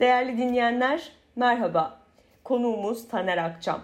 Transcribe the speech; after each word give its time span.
Değerli 0.00 0.38
dinleyenler, 0.38 1.12
merhaba. 1.36 2.00
Konuğumuz 2.44 3.08
Taner 3.08 3.38
Akçam. 3.38 3.80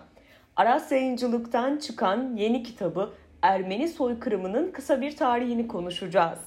Aras 0.57 0.93
Yayıncılık'tan 0.93 1.77
çıkan 1.77 2.37
yeni 2.37 2.63
kitabı 2.63 3.13
Ermeni 3.43 3.89
soykırımının 3.89 4.73
kısa 4.73 5.01
bir 5.01 5.17
tarihini 5.17 5.69
konuşacağız. 5.69 6.39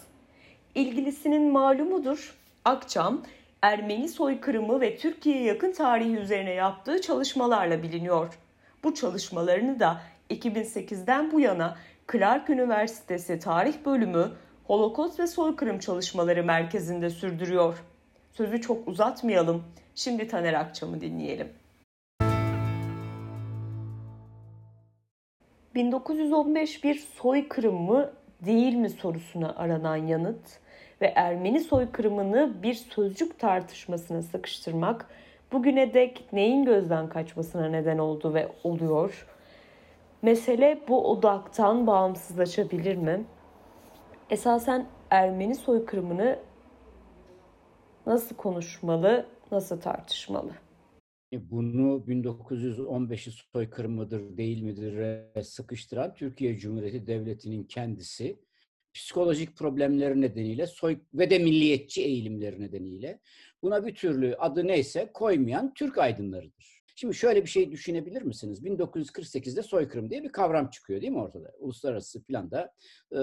İlgilisinin 0.75 1.51
malumudur. 1.51 2.35
Akçam, 2.65 3.21
Ermeni 3.61 4.09
soykırımı 4.09 4.81
ve 4.81 4.97
Türkiye'ye 4.97 5.43
yakın 5.43 5.71
tarihi 5.71 6.15
üzerine 6.15 6.53
yaptığı 6.53 7.01
çalışmalarla 7.01 7.83
biliniyor. 7.83 8.39
Bu 8.83 8.93
çalışmalarını 8.93 9.79
da 9.79 10.01
2008'den 10.29 11.31
bu 11.31 11.39
yana 11.39 11.77
Clark 12.11 12.49
Üniversitesi 12.49 13.39
Tarih 13.39 13.75
Bölümü 13.85 14.31
Holokost 14.63 15.19
ve 15.19 15.27
Soykırım 15.27 15.79
Çalışmaları 15.79 16.43
Merkezi'nde 16.43 17.09
sürdürüyor. 17.09 17.83
Sözü 18.37 18.61
çok 18.61 18.87
uzatmayalım. 18.87 19.63
Şimdi 19.95 20.27
Taner 20.27 20.53
Akçam'ı 20.53 21.01
dinleyelim. 21.01 21.49
1915 25.75 26.83
bir 26.83 26.95
soykırım 26.95 27.75
mı 27.75 28.11
değil 28.45 28.73
mi 28.73 28.89
sorusuna 28.89 29.55
aranan 29.55 29.95
yanıt 29.95 30.59
ve 31.01 31.13
Ermeni 31.15 31.59
soykırımını 31.59 32.63
bir 32.63 32.73
sözcük 32.73 33.39
tartışmasına 33.39 34.21
sıkıştırmak 34.21 35.09
bugüne 35.51 35.93
dek 35.93 36.33
neyin 36.33 36.65
gözden 36.65 37.09
kaçmasına 37.09 37.67
neden 37.67 37.97
oldu 37.97 38.33
ve 38.33 38.51
oluyor? 38.63 39.27
Mesele 40.21 40.79
bu 40.87 41.11
odaktan 41.11 41.87
bağımsızlaşabilir 41.87 42.95
mi? 42.95 43.23
Esasen 44.29 44.85
Ermeni 45.09 45.55
soykırımını 45.55 46.39
nasıl 48.05 48.35
konuşmalı, 48.35 49.25
nasıl 49.51 49.79
tartışmalı? 49.81 50.51
E, 51.33 51.49
bunu 51.49 52.03
1915'i 52.07 53.31
soykırımıdır 53.31 54.37
değil 54.37 54.61
midir 54.61 55.43
sıkıştıran 55.43 56.13
Türkiye 56.13 56.57
Cumhuriyeti 56.57 57.07
Devleti'nin 57.07 57.63
kendisi 57.63 58.39
psikolojik 58.93 59.57
problemleri 59.57 60.21
nedeniyle 60.21 60.67
soy 60.67 60.99
ve 61.13 61.29
de 61.29 61.39
milliyetçi 61.39 62.03
eğilimleri 62.03 62.61
nedeniyle 62.61 63.19
buna 63.61 63.85
bir 63.85 63.95
türlü 63.95 64.35
adı 64.35 64.67
neyse 64.67 65.11
koymayan 65.13 65.73
Türk 65.73 65.97
aydınlarıdır. 65.97 66.83
Şimdi 66.95 67.13
şöyle 67.13 67.43
bir 67.43 67.49
şey 67.49 67.71
düşünebilir 67.71 68.21
misiniz? 68.21 68.63
1948'de 68.63 69.63
soykırım 69.63 70.09
diye 70.09 70.23
bir 70.23 70.31
kavram 70.31 70.69
çıkıyor 70.69 71.01
değil 71.01 71.11
mi 71.11 71.19
ortada? 71.19 71.53
Uluslararası 71.59 72.23
planda 72.23 72.73
e, 73.11 73.19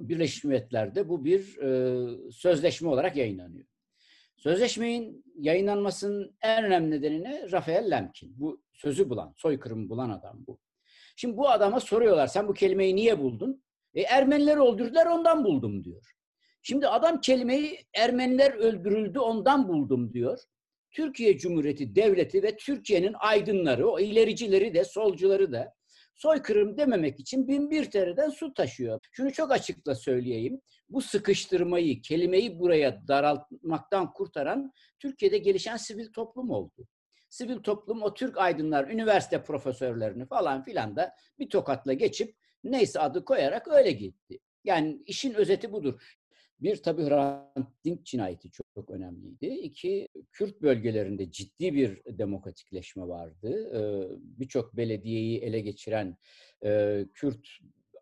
Birleşmiş 0.00 0.44
Milletler'de 0.44 1.08
bu 1.08 1.24
bir 1.24 1.58
e, 1.58 2.30
sözleşme 2.32 2.88
olarak 2.88 3.16
yayınlanıyor. 3.16 3.66
Sözleşmenin 4.36 5.24
yayınlanmasının 5.38 6.36
en 6.42 6.64
önemli 6.64 6.90
nedeni 6.90 7.22
ne? 7.22 7.50
Rafael 7.52 7.90
Lemkin. 7.90 8.40
Bu 8.40 8.62
sözü 8.72 9.10
bulan, 9.10 9.34
soykırımı 9.36 9.88
bulan 9.88 10.10
adam 10.10 10.44
bu. 10.46 10.58
Şimdi 11.16 11.36
bu 11.36 11.48
adama 11.48 11.80
soruyorlar 11.80 12.26
sen 12.26 12.48
bu 12.48 12.54
kelimeyi 12.54 12.96
niye 12.96 13.18
buldun? 13.18 13.62
E 13.94 14.00
Ermenileri 14.02 14.60
öldürdüler 14.60 15.06
ondan 15.06 15.44
buldum 15.44 15.84
diyor. 15.84 16.12
Şimdi 16.62 16.88
adam 16.88 17.20
kelimeyi 17.20 17.78
Ermeniler 17.94 18.52
öldürüldü 18.52 19.18
ondan 19.18 19.68
buldum 19.68 20.12
diyor. 20.12 20.38
Türkiye 20.90 21.38
Cumhuriyeti 21.38 21.96
Devleti 21.96 22.42
ve 22.42 22.56
Türkiye'nin 22.56 23.14
aydınları, 23.18 23.88
o 23.88 24.00
ilericileri 24.00 24.74
de, 24.74 24.84
solcuları 24.84 25.52
da 25.52 25.74
soykırım 26.22 26.78
dememek 26.78 27.20
için 27.20 27.48
bin 27.48 27.70
bir 27.70 27.90
tereden 27.90 28.30
su 28.30 28.54
taşıyor. 28.54 29.00
Şunu 29.12 29.32
çok 29.32 29.52
açıkla 29.52 29.94
söyleyeyim. 29.94 30.60
Bu 30.88 31.00
sıkıştırmayı, 31.00 32.02
kelimeyi 32.02 32.58
buraya 32.58 33.08
daraltmaktan 33.08 34.12
kurtaran 34.12 34.72
Türkiye'de 34.98 35.38
gelişen 35.38 35.76
sivil 35.76 36.12
toplum 36.12 36.50
oldu. 36.50 36.88
Sivil 37.28 37.58
toplum 37.58 38.02
o 38.02 38.14
Türk 38.14 38.38
aydınlar, 38.38 38.88
üniversite 38.88 39.42
profesörlerini 39.42 40.26
falan 40.26 40.62
filan 40.62 40.96
da 40.96 41.14
bir 41.38 41.50
tokatla 41.50 41.92
geçip 41.92 42.36
neyse 42.64 43.00
adı 43.00 43.24
koyarak 43.24 43.68
öyle 43.68 43.90
gitti. 43.90 44.38
Yani 44.64 45.02
işin 45.06 45.34
özeti 45.34 45.72
budur. 45.72 46.18
Bir 46.60 46.76
tabii 46.76 47.02
Hrant 47.04 47.84
Dink 47.84 48.06
cinayeti 48.06 48.50
çok, 48.50 48.66
çok 48.74 48.90
önemliydi. 48.90 49.46
İki, 49.46 50.08
Kürt 50.32 50.62
bölgelerinde 50.62 51.30
ciddi 51.30 51.74
bir 51.74 52.18
demokratikleşme 52.18 53.08
vardı. 53.08 53.70
Ee, 53.74 54.08
Birçok 54.20 54.76
belediyeyi 54.76 55.38
ele 55.38 55.60
geçiren 55.60 56.16
e, 56.64 57.04
Kürt 57.14 57.48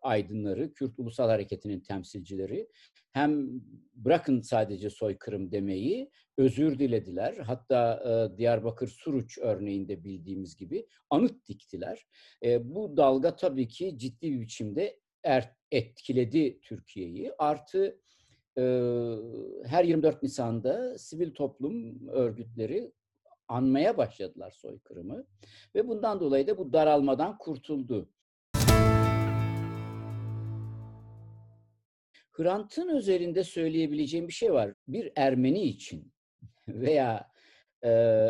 aydınları, 0.01 0.73
Kürt 0.73 0.99
Ulusal 0.99 1.29
Hareketi'nin 1.29 1.79
temsilcileri 1.79 2.67
hem 3.11 3.49
bırakın 3.95 4.41
sadece 4.41 4.89
soykırım 4.89 5.51
demeyi 5.51 6.11
özür 6.37 6.79
dilediler. 6.79 7.37
Hatta 7.37 8.03
e, 8.33 8.37
Diyarbakır 8.37 8.87
Suruç 8.87 9.37
örneğinde 9.37 10.03
bildiğimiz 10.03 10.55
gibi 10.55 10.87
anıt 11.09 11.47
diktiler. 11.47 12.07
E, 12.45 12.75
bu 12.75 12.97
dalga 12.97 13.35
tabii 13.35 13.67
ki 13.67 13.97
ciddi 13.97 14.31
bir 14.31 14.41
biçimde 14.41 14.99
er, 15.23 15.55
etkiledi 15.71 16.59
Türkiye'yi. 16.61 17.31
Artı 17.37 17.99
her 19.65 19.83
24 19.83 20.23
Nisan'da 20.23 20.97
sivil 20.97 21.33
toplum 21.33 22.07
örgütleri 22.09 22.91
anmaya 23.47 23.97
başladılar 23.97 24.51
soykırımı 24.51 25.25
ve 25.75 25.87
bundan 25.87 26.19
dolayı 26.19 26.47
da 26.47 26.57
bu 26.57 26.73
daralmadan 26.73 27.37
kurtuldu. 27.37 28.09
Hrant'ın 32.31 32.95
üzerinde 32.95 33.43
söyleyebileceğim 33.43 34.27
bir 34.27 34.33
şey 34.33 34.53
var. 34.53 34.73
Bir 34.87 35.11
Ermeni 35.15 35.63
için 35.63 36.13
veya 36.67 37.29
e, 37.81 37.89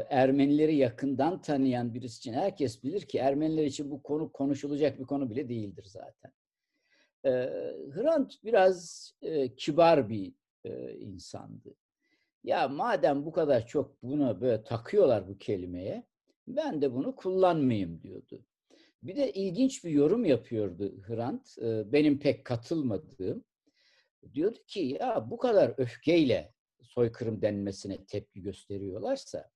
Ermenileri 0.10 0.76
yakından 0.76 1.42
tanıyan 1.42 1.94
birisi 1.94 2.18
için 2.18 2.34
herkes 2.34 2.84
bilir 2.84 3.02
ki 3.02 3.18
Ermeniler 3.18 3.66
için 3.66 3.92
bu 3.92 4.04
konu 4.04 4.32
konuşulacak 4.32 5.00
bir 5.00 5.06
konu 5.06 5.30
bile 5.30 5.50
değildir 5.50 5.86
zaten. 5.88 6.32
E, 7.26 7.30
Hrant 7.94 8.44
biraz 8.44 9.12
e, 9.22 9.56
kibar 9.56 10.10
bir 10.10 10.34
e, 10.66 10.94
insandı. 10.98 11.76
Ya 12.44 12.68
madem 12.68 13.26
bu 13.26 13.32
kadar 13.32 13.68
çok 13.68 14.04
buna 14.04 14.42
böyle 14.42 14.64
takıyorlar 14.64 15.28
bu 15.28 15.38
kelimeye, 15.38 16.08
ben 16.48 16.82
de 16.82 16.94
bunu 16.94 17.16
kullanmayayım 17.16 18.02
diyordu. 18.02 18.46
Bir 19.04 19.16
de 19.16 19.32
ilginç 19.32 19.86
bir 19.86 19.90
yorum 19.90 20.26
yapıyordu 20.26 21.02
Hrant, 21.08 21.58
e, 21.62 21.92
benim 21.92 22.20
pek 22.20 22.46
katılmadığım. 22.46 23.44
Diyordu 24.34 24.58
ki 24.68 24.98
ya 25.00 25.32
bu 25.32 25.38
kadar 25.38 25.74
öfkeyle 25.78 26.54
soykırım 26.82 27.42
denmesine 27.42 28.06
tepki 28.06 28.42
gösteriyorlarsa 28.42 29.50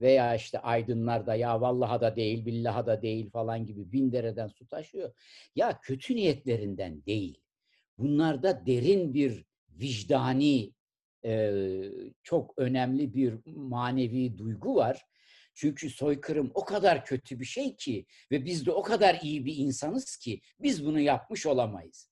veya 0.00 0.34
işte 0.34 0.58
aydınlar 0.58 1.26
da 1.26 1.34
ya 1.34 1.60
vallaha 1.60 2.00
da 2.00 2.16
değil, 2.16 2.46
billaha 2.46 2.86
da 2.86 3.02
değil 3.02 3.30
falan 3.30 3.66
gibi 3.66 3.92
bin 3.92 4.12
dereden 4.12 4.46
su 4.48 4.66
taşıyor. 4.66 5.12
Ya 5.54 5.80
kötü 5.82 6.16
niyetlerinden 6.16 7.06
değil. 7.06 7.40
Bunlarda 7.98 8.66
derin 8.66 9.14
bir 9.14 9.44
vicdani 9.70 10.72
çok 12.22 12.54
önemli 12.58 13.14
bir 13.14 13.38
manevi 13.46 14.38
duygu 14.38 14.74
var. 14.74 15.04
Çünkü 15.54 15.90
soykırım 15.90 16.50
o 16.54 16.64
kadar 16.64 17.04
kötü 17.04 17.40
bir 17.40 17.44
şey 17.44 17.76
ki 17.76 18.06
ve 18.30 18.44
biz 18.44 18.66
de 18.66 18.72
o 18.72 18.82
kadar 18.82 19.18
iyi 19.22 19.44
bir 19.44 19.56
insanız 19.56 20.16
ki 20.16 20.40
biz 20.60 20.86
bunu 20.86 21.00
yapmış 21.00 21.46
olamayız. 21.46 22.10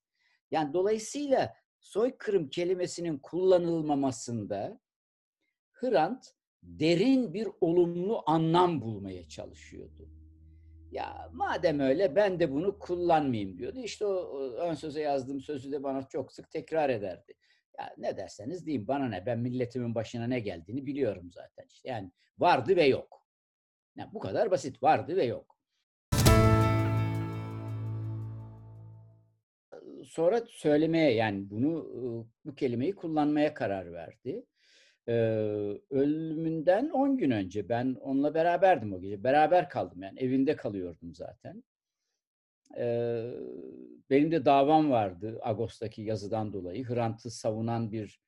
Yani 0.51 0.73
dolayısıyla 0.73 1.53
soykırım 1.79 2.49
kelimesinin 2.49 3.19
kullanılmamasında 3.19 4.79
Hrant 5.71 6.33
derin 6.67 7.33
bir 7.33 7.47
olumlu 7.61 8.23
anlam 8.25 8.81
bulmaya 8.81 9.27
çalışıyordu. 9.27 10.09
Ya 10.91 11.29
madem 11.33 11.79
öyle 11.79 12.15
ben 12.15 12.39
de 12.39 12.51
bunu 12.51 12.79
kullanmayayım 12.79 13.57
diyordu. 13.57 13.79
İşte 13.79 14.05
o 14.05 14.39
ön 14.39 14.73
söze 14.73 15.01
yazdığım 15.01 15.41
sözü 15.41 15.71
de 15.71 15.83
bana 15.83 16.07
çok 16.07 16.31
sık 16.31 16.51
tekrar 16.51 16.89
ederdi. 16.89 17.33
Ya 17.79 17.93
ne 17.97 18.17
derseniz 18.17 18.65
diyeyim 18.65 18.87
bana 18.87 19.09
ne 19.09 19.25
ben 19.25 19.39
milletimin 19.39 19.95
başına 19.95 20.27
ne 20.27 20.39
geldiğini 20.39 20.85
biliyorum 20.85 21.31
zaten. 21.33 21.65
İşte 21.69 21.89
yani 21.89 22.11
vardı 22.39 22.75
ve 22.75 22.83
yok. 22.83 23.25
Yani 23.95 24.13
bu 24.13 24.19
kadar 24.19 24.51
basit 24.51 24.83
vardı 24.83 25.15
ve 25.15 25.25
yok. 25.25 25.57
Sonra 30.05 30.41
söylemeye 30.47 31.13
yani 31.13 31.49
bunu 31.49 31.87
bu 32.45 32.55
kelimeyi 32.55 32.95
kullanmaya 32.95 33.53
karar 33.53 33.93
verdi. 33.93 34.45
Ölümünden 35.89 36.89
10 36.89 37.17
gün 37.17 37.31
önce 37.31 37.69
ben 37.69 37.97
onunla 38.01 38.33
beraberdim 38.33 38.93
o 38.93 39.01
gece. 39.01 39.23
Beraber 39.23 39.69
kaldım 39.69 40.01
yani 40.01 40.19
evinde 40.19 40.55
kalıyordum 40.55 41.15
zaten. 41.15 41.63
Ee, 42.77 43.31
benim 44.09 44.31
de 44.31 44.45
davam 44.45 44.91
vardı 44.91 45.39
Ağustos'taki 45.41 46.01
yazıdan 46.01 46.53
dolayı. 46.53 46.85
Hrant'ı 46.85 47.31
savunan 47.31 47.91
bir 47.91 48.21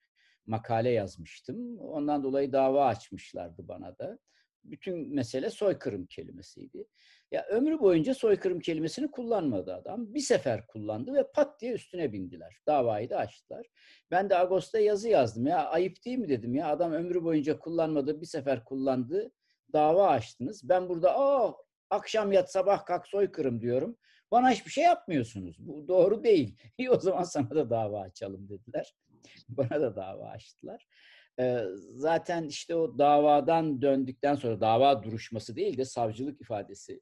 makale 0.46 0.90
yazmıştım. 0.90 1.80
Ondan 1.80 2.24
dolayı 2.24 2.54
dava 2.54 2.86
açmışlardı 2.86 3.68
bana 3.68 3.98
da. 3.98 4.20
Bütün 4.64 5.16
mesele 5.16 5.50
soykırım 5.50 6.06
kelimesiydi. 6.06 6.88
Ya 7.32 7.46
ömrü 7.46 7.80
boyunca 7.80 8.14
soykırım 8.14 8.60
kelimesini 8.60 9.12
kullanmadı 9.12 9.74
adam. 9.74 10.14
Bir 10.14 10.20
sefer 10.20 10.68
kullandı 10.68 11.14
ve 11.14 11.32
pat 11.32 11.62
diye 11.62 11.74
üstüne 11.74 12.14
bindiler. 12.14 12.58
Davayı 12.68 13.10
da 13.10 13.18
açtılar. 13.18 13.68
Ben 14.12 14.30
de 14.30 14.38
Ağustos'ta 14.38 14.80
yazı 14.80 15.10
yazdım. 15.10 15.48
Ya 15.48 15.66
ayıp 15.66 16.06
değil 16.06 16.18
mi 16.18 16.30
dedim 16.30 16.56
ya. 16.56 16.68
Adam 16.68 16.92
ömrü 16.92 17.24
boyunca 17.24 17.60
kullanmadı, 17.60 18.22
bir 18.22 18.26
sefer 18.26 18.64
kullandı. 18.64 19.32
Dava 19.74 20.08
açtınız. 20.08 20.70
Ben 20.70 20.90
burada 20.90 21.20
aa 21.20 21.54
akşam 21.90 22.32
yat 22.32 22.52
sabah 22.52 22.86
kalk 22.86 23.08
soykırım 23.08 23.62
diyorum. 23.62 23.98
Bana 24.32 24.52
hiçbir 24.52 24.72
şey 24.72 24.84
yapmıyorsunuz. 24.84 25.58
Bu 25.60 25.88
doğru 25.88 26.24
değil. 26.24 26.58
İyi 26.78 26.92
o 26.92 27.00
zaman 27.00 27.24
sana 27.24 27.50
da 27.50 27.70
dava 27.70 28.02
açalım 28.02 28.50
dediler. 28.50 28.96
Bana 29.50 29.82
da 29.82 29.96
dava 29.96 30.26
açtılar. 30.30 30.88
Zaten 31.94 32.44
işte 32.44 32.76
o 32.76 32.98
davadan 32.98 33.82
döndükten 33.82 34.36
sonra 34.36 34.62
dava 34.62 35.04
duruşması 35.04 35.56
değil 35.56 35.78
de 35.78 35.86
savcılık 35.86 36.42
ifadesi 36.42 37.02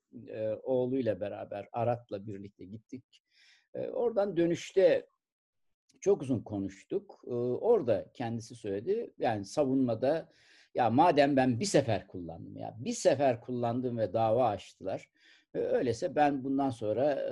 oğluyla 0.64 1.20
beraber 1.20 1.70
Arat'la 1.72 2.28
birlikte 2.28 2.66
gittik. 2.66 3.04
Oradan 3.74 4.38
dönüşte 4.38 5.08
çok 6.02 6.22
uzun 6.22 6.40
konuştuk. 6.40 7.24
Orada 7.62 8.06
kendisi 8.14 8.56
söyledi. 8.56 9.14
Yani 9.20 9.46
savunmada 9.46 10.30
ya 10.76 10.90
madem 10.90 11.36
ben 11.36 11.60
bir 11.60 11.66
sefer 11.66 12.08
kullandım 12.08 12.58
ya 12.58 12.76
bir 12.80 12.94
sefer 12.94 13.42
kullandım 13.42 13.98
ve 13.98 14.14
dava 14.14 14.50
açtılar. 14.50 15.10
Öyleyse 15.58 16.16
ben 16.16 16.44
bundan 16.44 16.70
sonra 16.70 17.30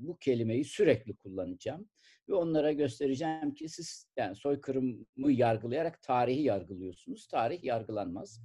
bu 0.00 0.16
kelimeyi 0.16 0.64
sürekli 0.64 1.16
kullanacağım 1.16 1.88
ve 2.28 2.34
onlara 2.34 2.72
göstereceğim 2.72 3.54
ki 3.54 3.68
siz 3.68 4.08
yani 4.16 4.36
soykırımı 4.36 5.32
yargılayarak 5.32 6.02
tarihi 6.02 6.42
yargılıyorsunuz. 6.42 7.26
Tarih 7.26 7.64
yargılanmaz. 7.64 8.40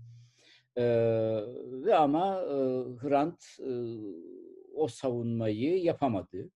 Ee, 0.78 0.84
ve 1.86 1.96
ama 1.96 2.42
e, 2.42 2.56
Hrant 3.02 3.44
e, 3.60 3.72
o 4.76 4.88
savunmayı 4.88 5.84
yapamadı. 5.84 6.50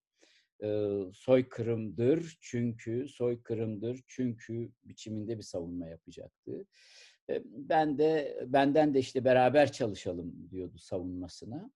E, 0.63 0.99
soykırımdır 1.13 2.37
çünkü 2.41 3.07
soykırımdır 3.07 4.03
çünkü 4.07 4.71
biçiminde 4.83 5.37
bir 5.37 5.43
savunma 5.43 5.87
yapacaktı. 5.87 6.65
E, 7.29 7.41
ben 7.45 7.97
de 7.97 8.39
benden 8.47 8.93
de 8.93 8.99
işte 8.99 9.25
beraber 9.25 9.71
çalışalım 9.71 10.49
diyordu 10.51 10.77
savunmasına. 10.77 11.71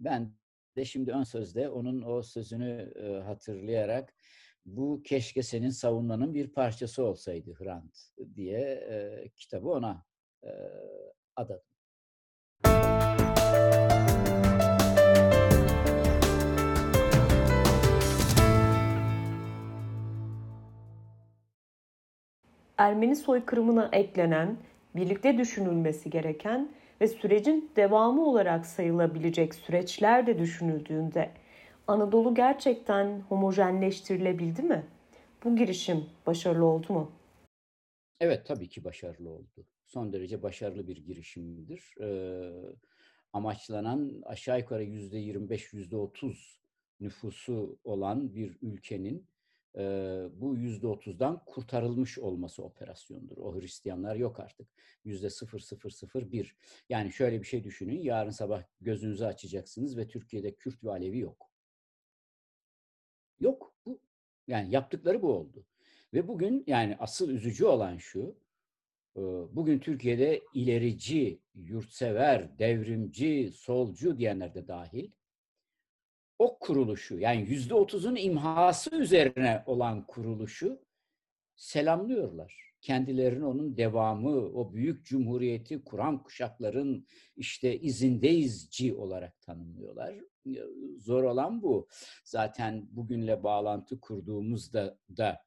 Ben 0.00 0.32
de 0.76 0.84
şimdi 0.84 1.12
ön 1.12 1.22
sözde 1.22 1.68
onun 1.68 2.02
o 2.02 2.22
sözünü 2.22 2.92
e, 2.96 3.22
hatırlayarak 3.22 4.14
bu 4.66 5.02
keşke 5.04 5.42
senin 5.42 5.70
savunmanın 5.70 6.34
bir 6.34 6.52
parçası 6.52 7.04
olsaydı 7.04 7.54
Hrant 7.58 7.98
diye 8.34 8.60
e, 8.60 9.28
kitabı 9.36 9.68
ona 9.68 10.04
e, 10.44 10.50
adadım. 11.36 11.66
Ermeni 22.78 23.16
soykırımına 23.16 23.88
eklenen, 23.92 24.56
birlikte 24.96 25.38
düşünülmesi 25.38 26.10
gereken 26.10 26.79
ve 27.00 27.08
sürecin 27.08 27.70
devamı 27.76 28.26
olarak 28.26 28.66
sayılabilecek 28.66 29.54
süreçler 29.54 30.26
de 30.26 30.38
düşünüldüğünde 30.38 31.30
Anadolu 31.86 32.34
gerçekten 32.34 33.20
homojenleştirilebildi 33.20 34.62
mi? 34.62 34.86
Bu 35.44 35.56
girişim 35.56 36.06
başarılı 36.26 36.64
oldu 36.64 36.92
mu? 36.92 37.12
Evet 38.20 38.46
tabii 38.46 38.68
ki 38.68 38.84
başarılı 38.84 39.30
oldu. 39.30 39.66
Son 39.86 40.12
derece 40.12 40.42
başarılı 40.42 40.88
bir 40.88 40.96
girişimdir. 40.96 41.94
Ee, 42.00 42.50
amaçlanan 43.32 44.22
aşağı 44.24 44.58
yukarı 44.58 44.84
yüzde 44.84 45.18
25, 45.18 45.72
yüzde 45.72 45.96
30 45.96 46.60
nüfusu 47.00 47.78
olan 47.84 48.34
bir 48.34 48.58
ülkenin 48.62 49.26
e, 49.76 49.82
bu 50.32 50.56
yüzde 50.56 50.86
30'dan 50.86 51.44
kurtarılmış 51.44 52.18
olması 52.18 52.62
operasyondur. 52.62 53.36
O 53.36 53.60
Hristiyanlar 53.60 54.16
yok 54.16 54.40
artık. 54.40 54.68
Yüzde 55.04 55.30
0,001. 55.30 56.56
Yani 56.88 57.12
şöyle 57.12 57.40
bir 57.40 57.46
şey 57.46 57.64
düşünün. 57.64 58.00
Yarın 58.00 58.30
sabah 58.30 58.62
gözünüzü 58.80 59.24
açacaksınız 59.24 59.96
ve 59.96 60.08
Türkiye'de 60.08 60.54
Kürt 60.54 60.84
ve 60.84 60.90
Alevi 60.90 61.18
yok. 61.18 61.50
Yok. 63.40 63.74
Bu 63.86 64.00
yani 64.48 64.74
yaptıkları 64.74 65.22
bu 65.22 65.32
oldu. 65.32 65.66
Ve 66.14 66.28
bugün 66.28 66.64
yani 66.66 66.96
asıl 66.98 67.30
üzücü 67.30 67.64
olan 67.64 67.96
şu, 67.96 68.36
bugün 69.52 69.78
Türkiye'de 69.78 70.42
ilerici, 70.54 71.40
yurtsever, 71.54 72.58
devrimci, 72.58 73.50
solcu 73.54 74.18
diyenler 74.18 74.54
de 74.54 74.68
dahil 74.68 75.10
o 76.40 76.58
kuruluşu 76.58 77.18
yani 77.18 77.46
yüzde 77.48 77.74
otuzun 77.74 78.16
imhası 78.16 78.96
üzerine 78.96 79.62
olan 79.66 80.06
kuruluşu 80.06 80.80
selamlıyorlar. 81.56 82.70
Kendilerini 82.80 83.44
onun 83.44 83.76
devamı, 83.76 84.30
o 84.30 84.72
büyük 84.72 85.04
cumhuriyeti 85.04 85.84
kuran 85.84 86.22
kuşakların 86.22 87.06
işte 87.36 87.80
izindeyizci 87.80 88.94
olarak 88.94 89.40
tanımlıyorlar 89.40 90.14
zor 90.98 91.24
olan 91.24 91.62
bu. 91.62 91.88
Zaten 92.24 92.88
bugünle 92.90 93.42
bağlantı 93.42 94.00
kurduğumuzda 94.00 94.98
da 95.16 95.44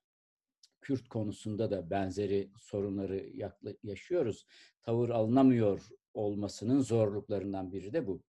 Kürt 0.81 1.07
konusunda 1.07 1.71
da 1.71 1.89
benzeri 1.89 2.51
sorunları 2.59 3.31
yaşıyoruz. 3.83 4.45
Tavır 4.81 5.09
alınamıyor 5.09 5.81
olmasının 6.13 6.79
zorluklarından 6.79 7.71
biri 7.71 7.93
de 7.93 8.07
bu. 8.07 8.23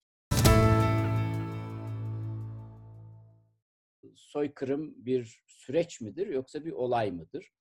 Soykırım 4.34 4.94
bir 4.96 5.42
süreç 5.46 6.00
midir 6.00 6.26
yoksa 6.26 6.64
bir 6.64 6.72
olay 6.72 7.10
mıdır? 7.10 7.52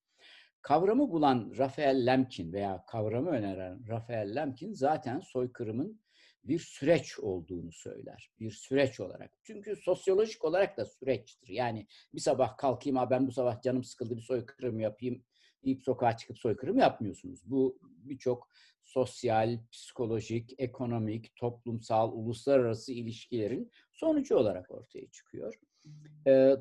Kavramı 0.62 1.12
bulan 1.12 1.54
Rafael 1.58 2.06
Lemkin 2.06 2.54
veya 2.54 2.86
kavramı 2.88 3.30
öneren 3.30 3.88
Rafael 3.88 4.36
Lemkin 4.36 4.74
zaten 4.74 5.20
soykırımın 5.20 6.02
bir 6.44 6.60
süreç 6.60 7.20
olduğunu 7.20 7.72
söyler. 7.72 8.32
Bir 8.40 8.52
süreç 8.52 9.00
olarak. 9.00 9.32
Çünkü 9.44 9.76
sosyolojik 9.76 10.46
olarak 10.46 10.78
da 10.78 10.86
süreçtir. 10.86 11.48
Yani 11.48 11.88
bir 12.14 12.20
sabah 12.20 12.58
kalkayım, 12.58 12.98
ha 12.98 13.10
ben 13.10 13.28
bu 13.28 13.32
sabah 13.32 13.62
canım 13.62 13.84
sıkıldı 13.84 14.16
bir 14.16 14.22
soykırım 14.22 14.80
yapayım 14.80 15.24
deyip 15.66 15.84
sokağa 15.84 16.18
çıkıp 16.18 16.40
soykırım 16.40 16.78
yapmıyorsunuz. 16.78 17.42
Bu 17.46 17.80
birçok 17.82 18.50
sosyal, 18.84 19.60
psikolojik, 19.72 20.54
ekonomik, 20.58 21.36
toplumsal, 21.36 22.12
uluslararası 22.12 22.94
ilişkilerin 22.94 23.72
sonucu 23.92 24.36
olarak 24.36 24.72
ortaya 24.72 25.12
çıkıyor. 25.12 25.60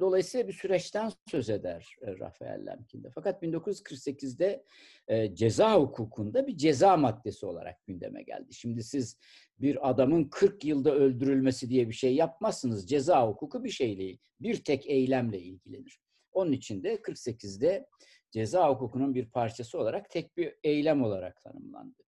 Dolayısıyla 0.00 0.49
bir 0.49 0.52
süreçten 0.52 1.12
söz 1.30 1.50
eder 1.50 1.97
e, 2.02 2.18
Rafael 2.18 2.66
Lemkin'de. 2.66 3.11
Fakat 3.11 3.42
1948'de 3.42 4.64
e, 5.08 5.35
ceza 5.35 5.75
hukukunda 5.75 6.47
bir 6.47 6.56
ceza 6.56 6.97
maddesi 6.97 7.47
olarak 7.47 7.87
gündeme 7.87 8.23
geldi. 8.23 8.54
Şimdi 8.54 8.82
siz 8.82 9.18
bir 9.61 9.90
adamın 9.90 10.25
40 10.25 10.64
yılda 10.64 10.94
öldürülmesi 10.94 11.70
diye 11.70 11.88
bir 11.88 11.94
şey 11.94 12.14
yapmazsınız. 12.14 12.88
Ceza 12.88 13.28
hukuku 13.28 13.64
bir 13.64 13.70
şeyle, 13.70 14.18
bir 14.40 14.64
tek 14.64 14.87
eylemle 14.87 15.40
ilgilenir. 15.40 16.00
Onun 16.32 16.52
için 16.52 16.82
de 16.82 16.94
48'de 16.94 17.87
ceza 18.30 18.70
hukukunun 18.70 19.14
bir 19.14 19.30
parçası 19.30 19.78
olarak 19.78 20.11
tek 20.11 20.37
bir 20.37 20.54
eylem 20.64 21.02
olarak 21.02 21.42
tanımlandı. 21.42 22.02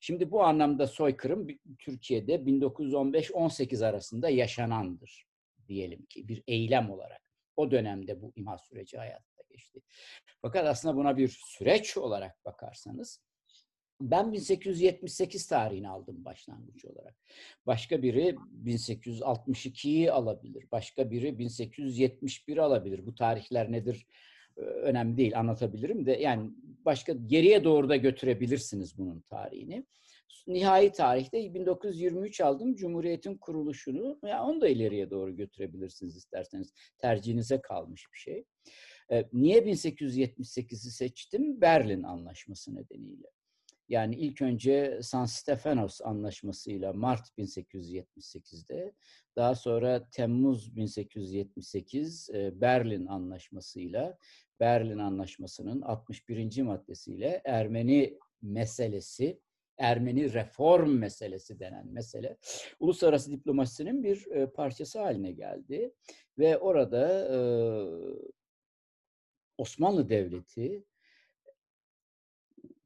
Şimdi 0.00 0.30
bu 0.30 0.44
anlamda 0.44 0.86
soykırım 0.86 1.46
Türkiye'de 1.78 2.34
1915-18 2.34 3.86
arasında 3.86 4.28
yaşanandır 4.28 5.33
diyelim 5.68 6.06
ki 6.06 6.28
bir 6.28 6.42
eylem 6.46 6.90
olarak. 6.90 7.20
O 7.56 7.70
dönemde 7.70 8.22
bu 8.22 8.32
imha 8.36 8.58
süreci 8.58 8.98
hayatta 8.98 9.42
geçti. 9.50 9.80
Fakat 10.42 10.66
aslında 10.66 10.96
buna 10.96 11.16
bir 11.16 11.28
süreç 11.28 11.96
olarak 11.96 12.44
bakarsanız 12.44 13.20
ben 14.00 14.32
1878 14.32 15.46
tarihini 15.46 15.88
aldım 15.88 16.24
başlangıç 16.24 16.84
olarak. 16.84 17.16
Başka 17.66 18.02
biri 18.02 18.36
1862'yi 18.64 20.12
alabilir. 20.12 20.66
Başka 20.72 21.10
biri 21.10 21.38
1871 21.38 22.56
alabilir. 22.56 23.06
Bu 23.06 23.14
tarihler 23.14 23.72
nedir 23.72 24.06
önemli 24.56 25.16
değil 25.16 25.38
anlatabilirim 25.38 26.06
de 26.06 26.12
yani 26.12 26.50
başka 26.84 27.12
geriye 27.12 27.64
doğru 27.64 27.88
da 27.88 27.96
götürebilirsiniz 27.96 28.98
bunun 28.98 29.20
tarihini. 29.20 29.86
Nihai 30.46 30.92
tarihte 30.92 31.54
1923 31.54 32.40
aldım 32.40 32.74
Cumhuriyet'in 32.74 33.36
kuruluşunu. 33.38 34.18
Ya 34.24 34.44
onu 34.44 34.60
da 34.60 34.68
ileriye 34.68 35.10
doğru 35.10 35.36
götürebilirsiniz 35.36 36.16
isterseniz. 36.16 36.72
Tercihinize 36.98 37.60
kalmış 37.60 38.06
bir 38.12 38.18
şey. 38.18 38.44
E, 39.12 39.28
niye 39.32 39.58
1878'i 39.58 40.90
seçtim? 40.90 41.60
Berlin 41.60 42.02
Anlaşması 42.02 42.74
nedeniyle. 42.74 43.26
Yani 43.88 44.16
ilk 44.16 44.42
önce 44.42 44.98
San 45.02 45.24
Stefanos 45.24 46.00
Anlaşması'yla 46.00 46.92
Mart 46.92 47.28
1878'de, 47.38 48.92
daha 49.36 49.54
sonra 49.54 50.08
Temmuz 50.10 50.76
1878 50.76 52.30
Berlin 52.34 53.06
Anlaşması'yla, 53.06 54.18
Berlin 54.60 54.98
Anlaşması'nın 54.98 55.82
61. 55.82 56.62
maddesiyle 56.62 57.42
Ermeni 57.44 58.18
meselesi 58.42 59.40
Ermeni 59.78 60.32
reform 60.32 60.98
meselesi 60.98 61.60
denen 61.60 61.86
mesele 61.86 62.36
uluslararası 62.80 63.30
diplomasinin 63.30 64.02
bir 64.02 64.26
e, 64.26 64.46
parçası 64.46 64.98
haline 64.98 65.32
geldi 65.32 65.94
ve 66.38 66.58
orada 66.58 67.28
e, 67.34 67.38
Osmanlı 69.58 70.08
Devleti 70.08 70.84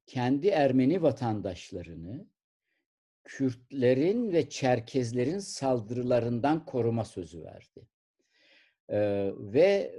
kendi 0.06 0.48
Ermeni 0.48 1.02
vatandaşlarını 1.02 2.26
Kürtlerin 3.24 4.32
ve 4.32 4.48
Çerkezlerin 4.48 5.38
saldırılarından 5.38 6.64
koruma 6.64 7.04
sözü 7.04 7.44
verdi. 7.44 7.88
Ee, 8.90 9.32
ve 9.36 9.94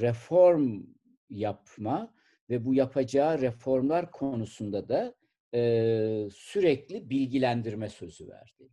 reform 0.00 0.82
yapma 1.30 2.14
ve 2.50 2.64
bu 2.64 2.74
yapacağı 2.74 3.40
reformlar 3.40 4.10
konusunda 4.10 4.88
da 4.88 5.14
e, 5.54 6.28
sürekli 6.32 7.10
bilgilendirme 7.10 7.88
sözü 7.88 8.28
verdi. 8.28 8.68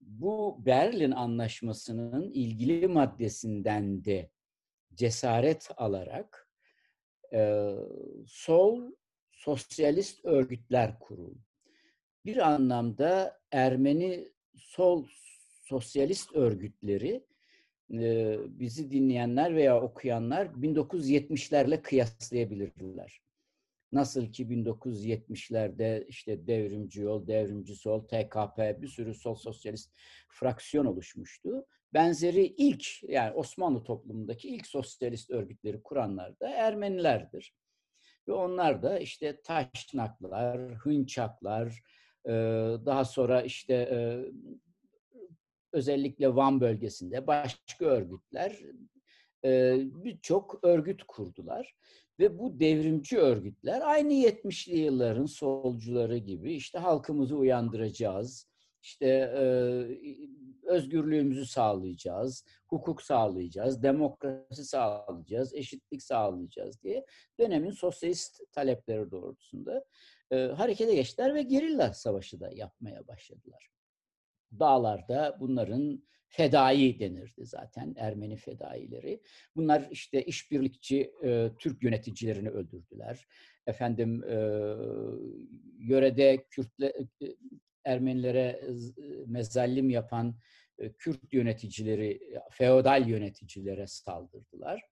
Bu 0.00 0.62
Berlin 0.66 1.10
Anlaşması'nın 1.10 2.30
ilgili 2.30 2.88
maddesinden 2.88 4.04
de 4.04 4.30
cesaret 4.94 5.68
alarak 5.76 6.48
e, 7.32 7.70
sol 8.26 8.92
sosyalist 9.30 10.24
örgütler 10.24 10.98
kuruldu. 10.98 11.44
Bir 12.24 12.36
anlamda 12.36 13.40
Ermeni 13.50 14.32
sol 14.54 15.06
sosyalist 15.62 16.34
örgütleri 16.34 17.24
e, 17.92 18.36
bizi 18.46 18.90
dinleyenler 18.90 19.56
veya 19.56 19.82
okuyanlar 19.82 20.46
1970'lerle 20.46 21.82
kıyaslayabilirler. 21.82 23.22
Nasıl 23.92 24.32
ki 24.32 24.46
1970'lerde 24.46 26.06
işte 26.06 26.46
devrimci 26.46 27.00
yol, 27.00 27.26
devrimci 27.26 27.74
sol, 27.74 28.00
TKP 28.00 28.82
bir 28.82 28.88
sürü 28.88 29.14
sol 29.14 29.34
sosyalist 29.34 29.92
fraksiyon 30.28 30.84
oluşmuştu. 30.84 31.66
Benzeri 31.94 32.46
ilk 32.46 33.02
yani 33.02 33.32
Osmanlı 33.34 33.84
toplumundaki 33.84 34.48
ilk 34.48 34.66
sosyalist 34.66 35.30
örgütleri 35.30 35.82
kuranlar 35.82 36.40
da 36.40 36.48
Ermenilerdir. 36.48 37.54
Ve 38.28 38.32
onlar 38.32 38.82
da 38.82 38.98
işte 38.98 39.42
Taşnaklar, 39.42 40.74
Hınçaklar, 40.74 41.82
daha 42.86 43.04
sonra 43.04 43.42
işte 43.42 43.88
özellikle 45.72 46.34
Van 46.34 46.60
bölgesinde 46.60 47.26
başka 47.26 47.84
örgütler 47.84 48.58
birçok 50.04 50.64
örgüt 50.64 51.02
kurdular. 51.04 51.76
Ve 52.22 52.38
bu 52.38 52.60
devrimci 52.60 53.18
örgütler 53.18 53.80
aynı 53.80 54.12
70'li 54.12 54.78
yılların 54.78 55.26
solcuları 55.26 56.18
gibi 56.18 56.54
işte 56.54 56.78
halkımızı 56.78 57.36
uyandıracağız, 57.36 58.48
işte 58.82 59.06
e, 59.06 59.42
özgürlüğümüzü 60.66 61.46
sağlayacağız, 61.46 62.44
hukuk 62.66 63.02
sağlayacağız, 63.02 63.82
demokrasi 63.82 64.64
sağlayacağız, 64.64 65.54
eşitlik 65.54 66.02
sağlayacağız 66.02 66.82
diye 66.82 67.04
dönemin 67.40 67.70
sosyalist 67.70 68.52
talepleri 68.52 69.10
doğrultusunda 69.10 69.84
e, 70.30 70.36
harekete 70.36 70.94
geçtiler 70.94 71.34
ve 71.34 71.42
gerilla 71.42 71.94
savaşı 71.94 72.40
da 72.40 72.50
yapmaya 72.52 73.06
başladılar. 73.06 73.68
Dağlarda 74.58 75.36
bunların 75.40 76.02
fedai 76.32 76.98
denirdi 76.98 77.46
zaten 77.46 77.94
Ermeni 77.98 78.36
fedaileri. 78.36 79.20
Bunlar 79.56 79.88
işte 79.90 80.22
işbirlikçi 80.22 81.12
e, 81.24 81.50
Türk 81.58 81.82
yöneticilerini 81.82 82.50
öldürdüler. 82.50 83.26
Efendim 83.66 84.24
e, 84.24 84.34
yörede 85.78 86.44
Kürtle, 86.50 86.86
e, 86.86 87.26
Ermenilere 87.84 88.60
mezallim 89.26 89.90
yapan 89.90 90.34
e, 90.78 90.92
Kürt 90.92 91.32
yöneticileri, 91.32 92.20
feodal 92.50 93.08
yöneticilere 93.08 93.86
saldırdılar. 93.86 94.82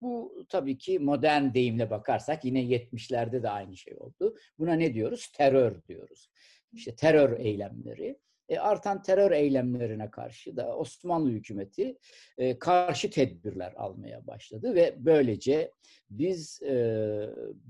Bu 0.00 0.44
tabii 0.48 0.78
ki 0.78 0.98
modern 0.98 1.54
deyimle 1.54 1.90
bakarsak 1.90 2.44
yine 2.44 2.60
70'lerde 2.60 3.42
de 3.42 3.50
aynı 3.50 3.76
şey 3.76 3.94
oldu. 3.96 4.36
Buna 4.58 4.74
ne 4.74 4.94
diyoruz? 4.94 5.32
Terör 5.36 5.82
diyoruz. 5.88 6.30
İşte 6.72 6.96
terör 6.96 7.40
eylemleri. 7.40 8.18
E, 8.48 8.58
artan 8.58 9.02
terör 9.02 9.30
eylemlerine 9.30 10.10
karşı 10.10 10.56
da 10.56 10.76
Osmanlı 10.76 11.30
hükümeti 11.30 11.98
e, 12.38 12.58
karşı 12.58 13.10
tedbirler 13.10 13.72
almaya 13.76 14.26
başladı 14.26 14.74
ve 14.74 14.94
böylece 14.98 15.72
biz 16.10 16.62
e, 16.62 16.74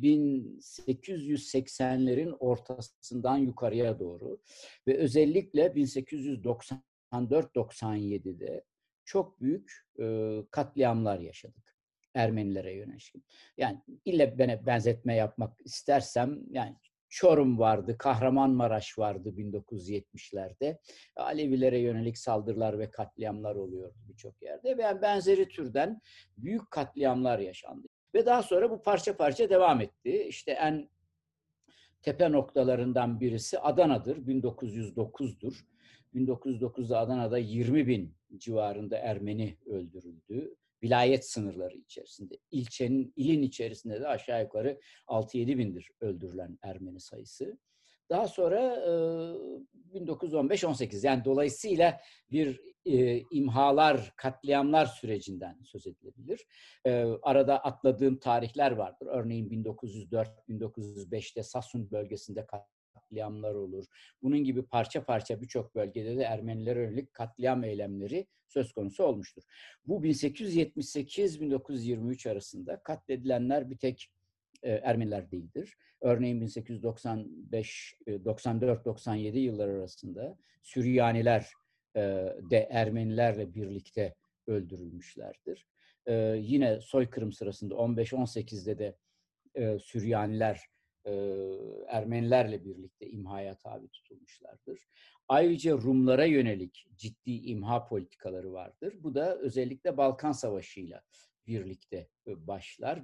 1880'lerin 0.00 2.36
ortasından 2.38 3.36
yukarıya 3.36 3.98
doğru 3.98 4.40
ve 4.86 4.96
özellikle 4.96 5.66
1894-97'de 5.66 8.64
çok 9.04 9.40
büyük 9.40 9.72
e, 10.00 10.36
katliamlar 10.50 11.20
yaşadık. 11.20 11.76
Ermenilere 12.14 12.74
yönelik. 12.74 13.12
Yani 13.56 13.80
ille 14.04 14.38
bana 14.38 14.66
benzetme 14.66 15.14
yapmak 15.14 15.60
istersem 15.64 16.40
yani 16.50 16.76
Çorum 17.08 17.58
vardı, 17.58 17.98
Kahramanmaraş 17.98 18.98
vardı 18.98 19.28
1970'lerde. 19.28 20.78
Alevilere 21.16 21.78
yönelik 21.78 22.18
saldırılar 22.18 22.78
ve 22.78 22.90
katliamlar 22.90 23.54
oluyordu 23.54 23.94
birçok 24.08 24.42
yerde. 24.42 24.78
Ve 24.78 25.02
benzeri 25.02 25.48
türden 25.48 26.00
büyük 26.38 26.70
katliamlar 26.70 27.38
yaşandı. 27.38 27.88
Ve 28.14 28.26
daha 28.26 28.42
sonra 28.42 28.70
bu 28.70 28.82
parça 28.82 29.16
parça 29.16 29.50
devam 29.50 29.80
etti. 29.80 30.26
İşte 30.28 30.52
en 30.52 30.88
tepe 32.02 32.32
noktalarından 32.32 33.20
birisi 33.20 33.58
Adana'dır, 33.58 34.16
1909'dur. 34.16 35.64
1909'da 36.14 36.98
Adana'da 36.98 37.38
20 37.38 37.86
bin 37.86 38.14
civarında 38.38 38.96
Ermeni 38.96 39.56
öldürüldü 39.66 40.56
vilayet 40.86 41.30
sınırları 41.30 41.76
içerisinde. 41.76 42.34
ilçenin, 42.50 43.12
ilin 43.16 43.42
içerisinde 43.42 44.00
de 44.00 44.08
aşağı 44.08 44.42
yukarı 44.42 44.80
6-7 45.08 45.58
bindir 45.58 45.90
öldürülen 46.00 46.58
Ermeni 46.62 47.00
sayısı. 47.00 47.58
Daha 48.10 48.28
sonra 48.28 48.60
e, 48.60 49.98
1915-18 49.98 51.06
yani 51.06 51.24
dolayısıyla 51.24 52.00
bir 52.30 52.60
imhalar, 53.30 54.12
katliamlar 54.16 54.86
sürecinden 54.86 55.58
söz 55.64 55.86
edilebilir. 55.86 56.46
Arada 57.22 57.58
atladığım 57.58 58.18
tarihler 58.18 58.70
vardır. 58.72 59.08
Örneğin 59.10 59.48
1904-1905'te 59.50 61.42
Sasun 61.42 61.90
bölgesinde 61.90 62.46
katliamlar 63.06 63.54
olur. 63.54 63.86
Bunun 64.22 64.44
gibi 64.44 64.62
parça 64.62 65.04
parça 65.04 65.40
birçok 65.40 65.74
bölgede 65.74 66.16
de 66.16 66.22
Ermenilere 66.22 66.82
yönelik 66.82 67.14
katliam 67.14 67.64
eylemleri 67.64 68.26
söz 68.48 68.72
konusu 68.72 69.04
olmuştur. 69.04 69.42
Bu 69.86 70.04
1878-1923 70.04 72.30
arasında 72.30 72.82
katledilenler 72.82 73.70
bir 73.70 73.76
tek 73.76 74.10
e, 74.62 74.70
Ermeniler 74.70 75.30
değildir. 75.30 75.76
Örneğin 76.00 76.40
1895, 76.40 77.96
94-97 78.06 79.36
e, 79.36 79.40
yıllar 79.40 79.68
arasında 79.68 80.38
Süryaniler 80.62 81.50
e, 81.96 82.00
de 82.50 82.68
Ermenilerle 82.70 83.54
birlikte 83.54 84.14
öldürülmüşlerdir. 84.46 85.66
Yine 86.36 86.80
soykırım 86.80 87.32
sırasında 87.32 87.74
15-18'de 87.74 88.78
de 88.78 88.96
Süryaniler 89.78 90.60
Ermenilerle 91.86 92.64
birlikte 92.64 93.10
imhaya 93.10 93.58
tabi 93.58 93.88
tutulmuşlardır. 93.88 94.80
Ayrıca 95.28 95.72
Rumlara 95.72 96.24
yönelik 96.24 96.86
ciddi 96.96 97.30
imha 97.30 97.86
politikaları 97.86 98.52
vardır. 98.52 98.94
Bu 99.00 99.14
da 99.14 99.38
özellikle 99.38 99.96
Balkan 99.96 100.32
Savaşı 100.32 100.80
ile 100.80 101.00
birlikte 101.46 102.08
başlar. 102.26 102.96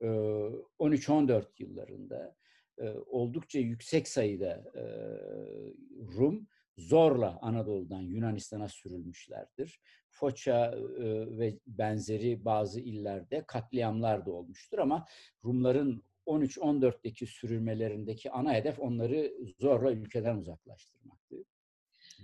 1913-14 0.00 1.46
yıllarında 1.58 2.36
oldukça 3.06 3.58
yüksek 3.58 4.08
sayıda 4.08 4.72
Rum 6.16 6.46
zorla 6.78 7.38
Anadolu'dan 7.42 8.02
Yunanistan'a 8.02 8.68
sürülmüşlerdir. 8.68 9.80
Foça 10.10 10.74
ve 11.38 11.58
benzeri 11.66 12.44
bazı 12.44 12.80
illerde 12.80 13.44
katliamlar 13.46 14.26
da 14.26 14.32
olmuştur 14.32 14.78
ama 14.78 15.06
Rumların 15.44 16.04
13-14'teki 16.26 17.26
sürülmelerindeki 17.26 18.30
ana 18.30 18.54
hedef 18.54 18.80
onları 18.80 19.32
zorla 19.58 19.92
ülkeden 19.92 20.36
uzaklaştırmaktı. 20.36 21.36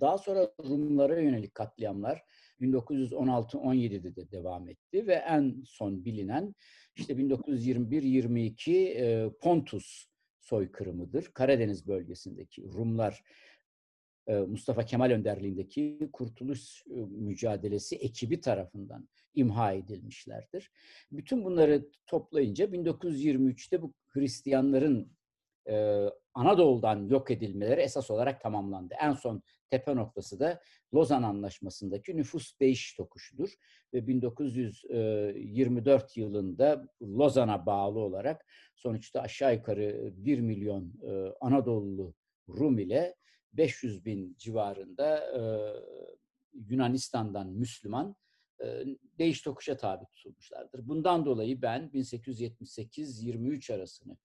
Daha 0.00 0.18
sonra 0.18 0.52
Rumlara 0.64 1.20
yönelik 1.20 1.54
katliamlar 1.54 2.22
1916-17'de 2.60 4.16
de 4.16 4.30
devam 4.30 4.68
etti 4.68 5.06
ve 5.06 5.14
en 5.14 5.62
son 5.66 6.04
bilinen 6.04 6.54
işte 6.96 7.12
1921-22 7.12 9.38
Pontus 9.38 10.06
soykırımıdır. 10.40 11.24
Karadeniz 11.24 11.86
bölgesindeki 11.86 12.62
Rumlar 12.62 13.22
Mustafa 14.26 14.84
Kemal 14.84 15.10
önderliğindeki 15.10 16.08
kurtuluş 16.12 16.84
mücadelesi 17.10 17.96
ekibi 17.96 18.40
tarafından 18.40 19.08
imha 19.34 19.72
edilmişlerdir. 19.72 20.70
Bütün 21.12 21.44
bunları 21.44 21.88
toplayınca 22.06 22.64
1923'te 22.64 23.82
bu 23.82 23.94
Hristiyanların 24.08 25.12
e, 25.68 26.06
Anadolu'dan 26.34 27.08
yok 27.08 27.30
edilmeleri 27.30 27.80
esas 27.80 28.10
olarak 28.10 28.40
tamamlandı. 28.40 28.94
En 29.00 29.12
son 29.12 29.42
tepe 29.70 29.96
noktası 29.96 30.40
da 30.40 30.60
Lozan 30.94 31.22
Anlaşması'ndaki 31.22 32.16
nüfus 32.16 32.60
değiş 32.60 32.94
tokuşudur. 32.94 33.54
Ve 33.94 34.06
1924 34.06 36.16
yılında 36.16 36.88
Lozan'a 37.02 37.66
bağlı 37.66 37.98
olarak 37.98 38.46
sonuçta 38.74 39.20
aşağı 39.20 39.54
yukarı 39.54 40.12
1 40.16 40.40
milyon 40.40 40.92
Anadolu 41.40 42.14
Rum 42.48 42.78
ile 42.78 43.14
500 43.52 44.04
bin 44.04 44.36
civarında 44.38 45.24
Yunanistan'dan 46.54 47.48
Müslüman 47.48 48.16
değiş 49.18 49.42
tokuşa 49.42 49.76
tabi 49.76 50.06
tutulmuşlardır. 50.06 50.88
Bundan 50.88 51.24
dolayı 51.24 51.62
ben 51.62 51.90
1878-23 51.94 53.74
arasını 53.74 54.16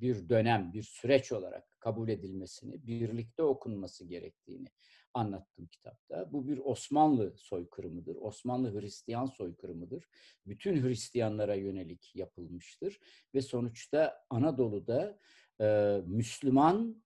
bir 0.00 0.28
dönem, 0.28 0.72
bir 0.72 0.82
süreç 0.82 1.32
olarak 1.32 1.80
kabul 1.80 2.08
edilmesini, 2.08 2.86
birlikte 2.86 3.42
okunması 3.42 4.04
gerektiğini 4.04 4.68
anlattım 5.14 5.66
kitapta. 5.66 6.32
Bu 6.32 6.48
bir 6.48 6.58
Osmanlı 6.58 7.34
soykırımıdır. 7.36 8.16
Osmanlı 8.16 8.80
Hristiyan 8.80 9.26
soykırımıdır. 9.26 10.04
Bütün 10.46 10.82
Hristiyanlara 10.82 11.54
yönelik 11.54 12.16
yapılmıştır. 12.16 12.98
Ve 13.34 13.42
sonuçta 13.42 14.24
Anadolu'da 14.30 15.18
e, 15.60 16.00
Müslüman 16.06 17.02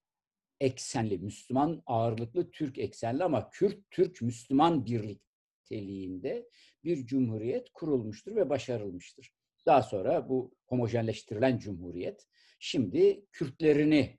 eksenli, 0.61 1.19
Müslüman 1.19 1.83
ağırlıklı 1.87 2.51
Türk 2.51 2.79
eksenli 2.79 3.25
ama 3.25 3.51
Kürt-Türk 3.51 4.23
Müslüman 4.23 4.85
birlikteliğinde 4.87 6.49
bir 6.85 7.07
cumhuriyet 7.07 7.71
kurulmuştur 7.73 8.37
ve 8.37 8.51
başarılmıştır. 8.51 9.33
Daha 9.67 9.83
sonra 9.83 10.29
bu 10.29 10.55
homojenleştirilen 10.67 11.59
cumhuriyet 11.59 12.27
şimdi 12.59 13.25
Kürtlerini 13.33 14.19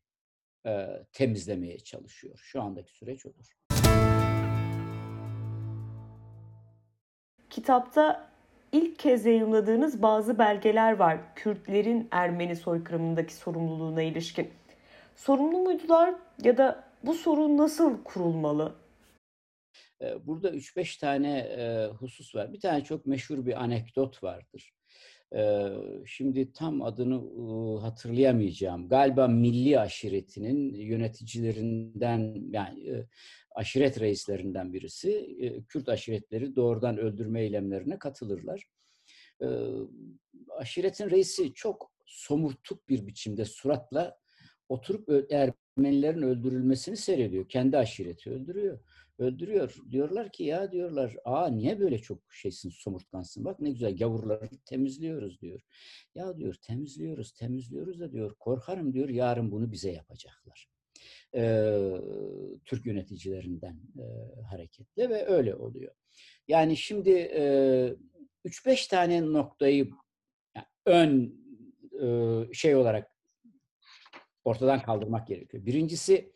e, 0.65 0.87
temizlemeye 1.13 1.79
çalışıyor. 1.79 2.39
Şu 2.43 2.61
andaki 2.61 2.91
süreç 2.91 3.25
odur. 3.25 3.57
Kitapta 7.49 8.31
ilk 8.71 8.99
kez 8.99 9.25
yayınladığınız 9.25 10.01
bazı 10.01 10.39
belgeler 10.39 10.95
var. 10.95 11.35
Kürtlerin 11.35 12.07
Ermeni 12.11 12.55
soykırımındaki 12.55 13.33
sorumluluğuna 13.33 14.01
ilişkin. 14.01 14.49
Sorumlu 15.15 15.57
muydular 15.57 16.15
ya 16.43 16.57
da 16.57 16.91
bu 17.03 17.13
sorun 17.13 17.57
nasıl 17.57 18.03
kurulmalı? 18.03 18.75
Burada 20.23 20.49
3-5 20.49 20.99
tane 20.99 21.49
husus 21.99 22.35
var. 22.35 22.53
Bir 22.53 22.59
tane 22.59 22.83
çok 22.83 23.05
meşhur 23.05 23.45
bir 23.45 23.63
anekdot 23.63 24.23
vardır. 24.23 24.73
Şimdi 26.05 26.53
tam 26.53 26.81
adını 26.81 27.79
hatırlayamayacağım. 27.79 28.89
Galiba 28.89 29.27
Milli 29.27 29.79
Aşiretinin 29.79 30.73
yöneticilerinden 30.73 32.49
yani 32.51 33.05
aşiret 33.51 33.99
reislerinden 33.99 34.73
birisi. 34.73 35.37
Kürt 35.69 35.89
aşiretleri 35.89 36.55
doğrudan 36.55 36.97
öldürme 36.97 37.41
eylemlerine 37.41 37.99
katılırlar. 37.99 38.65
Aşiretin 40.49 41.09
reisi 41.09 41.53
çok 41.53 41.91
somurtuk 42.05 42.89
bir 42.89 43.07
biçimde 43.07 43.45
suratla 43.45 44.20
oturup 44.71 45.31
Ermenilerin 45.31 46.21
öldürülmesini 46.21 46.97
seyrediyor. 46.97 47.49
Kendi 47.49 47.77
aşireti 47.77 48.29
öldürüyor 48.29 48.79
öldürüyor. 49.21 49.75
Diyorlar 49.91 50.31
ki 50.31 50.43
ya 50.43 50.71
diyorlar 50.71 51.15
aa 51.25 51.47
niye 51.47 51.79
böyle 51.79 51.99
çok 51.99 52.33
şeysin 52.33 52.69
somurtkansın 52.69 53.45
bak 53.45 53.59
ne 53.59 53.71
güzel 53.71 53.97
gavurları 53.97 54.49
temizliyoruz 54.65 55.41
diyor. 55.41 55.61
Ya 56.15 56.37
diyor 56.37 56.53
temizliyoruz 56.53 57.31
temizliyoruz 57.31 57.99
da 57.99 58.11
diyor 58.11 58.35
korkarım 58.39 58.93
diyor 58.93 59.09
yarın 59.09 59.51
bunu 59.51 59.71
bize 59.71 59.91
yapacaklar. 59.91 60.67
Ee, 61.35 61.91
Türk 62.65 62.85
yöneticilerinden 62.85 63.79
e, 63.99 64.05
hareketle 64.41 65.09
ve 65.09 65.27
öyle 65.27 65.55
oluyor. 65.55 65.93
Yani 66.47 66.77
şimdi 66.77 67.11
e, 67.11 67.95
3-5 68.45 68.89
tane 68.89 69.21
noktayı 69.21 69.91
yani 70.55 70.65
ön 70.85 71.35
e, 72.01 72.53
şey 72.53 72.75
olarak 72.75 73.11
ortadan 74.43 74.81
kaldırmak 74.81 75.27
gerekiyor. 75.27 75.65
Birincisi 75.65 76.31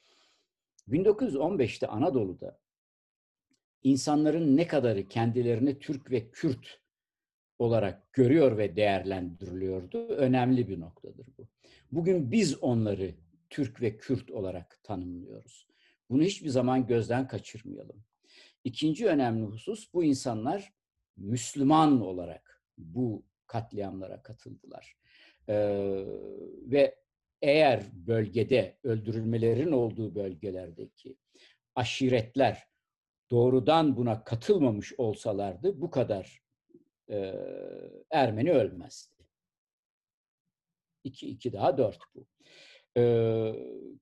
1915'te 0.89 1.87
Anadolu'da 1.87 2.59
insanların 3.83 4.57
ne 4.57 4.67
kadarı 4.67 5.07
kendilerini 5.07 5.79
Türk 5.79 6.11
ve 6.11 6.31
Kürt 6.31 6.79
olarak 7.59 8.13
görüyor 8.13 8.57
ve 8.57 8.75
değerlendiriliyordu. 8.75 10.07
Önemli 10.07 10.67
bir 10.67 10.79
noktadır 10.79 11.27
bu. 11.37 11.47
Bugün 11.91 12.31
biz 12.31 12.63
onları 12.63 13.15
Türk 13.49 13.81
ve 13.81 13.97
Kürt 13.97 14.31
olarak 14.31 14.79
tanımlıyoruz. 14.83 15.67
Bunu 16.09 16.23
hiçbir 16.23 16.49
zaman 16.49 16.87
gözden 16.87 17.27
kaçırmayalım. 17.27 18.03
İkinci 18.63 19.07
önemli 19.07 19.45
husus 19.45 19.93
bu 19.93 20.03
insanlar 20.03 20.73
Müslüman 21.17 22.01
olarak 22.01 22.61
bu 22.77 23.23
katliamlara 23.47 24.23
katıldılar. 24.23 24.95
Ee, 25.49 26.05
ve 26.61 26.95
eğer 27.41 27.83
bölgede 27.93 28.77
öldürülmelerin 28.83 29.71
olduğu 29.71 30.15
bölgelerdeki 30.15 31.17
aşiretler 31.75 32.67
doğrudan 33.31 33.97
buna 33.97 34.23
katılmamış 34.23 34.93
olsalardı 34.97 35.81
bu 35.81 35.89
kadar 35.89 36.41
e, 37.09 37.35
Ermeni 38.11 38.51
ölmezdi. 38.51 39.23
İki, 41.03 41.27
iki 41.27 41.53
daha 41.53 41.77
dört 41.77 41.99
bu. 42.15 42.27
E, 42.97 43.03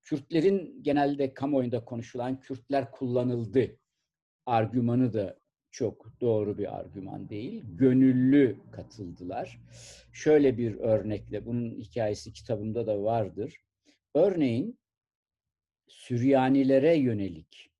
Kürtlerin 0.04 0.84
genelde 0.84 1.34
kamuoyunda 1.34 1.86
konuşulan 1.86 2.39
Kürtler 2.39 2.91
kullanıldı 2.91 3.80
argümanı 4.46 5.13
da 5.13 5.39
çok 5.74 6.22
doğru 6.22 6.58
bir 6.58 6.80
argüman 6.80 7.30
değil. 7.30 7.64
Gönüllü 7.68 8.58
katıldılar. 8.72 9.60
Şöyle 10.12 10.58
bir 10.58 10.76
örnekle, 10.76 11.46
bunun 11.46 11.72
hikayesi 11.72 12.34
kitabımda 12.34 12.88
da 12.88 13.04
vardır. 13.04 13.56
Örneğin 14.16 14.80
Süryanilere 15.88 16.98
yönelik 16.98 17.72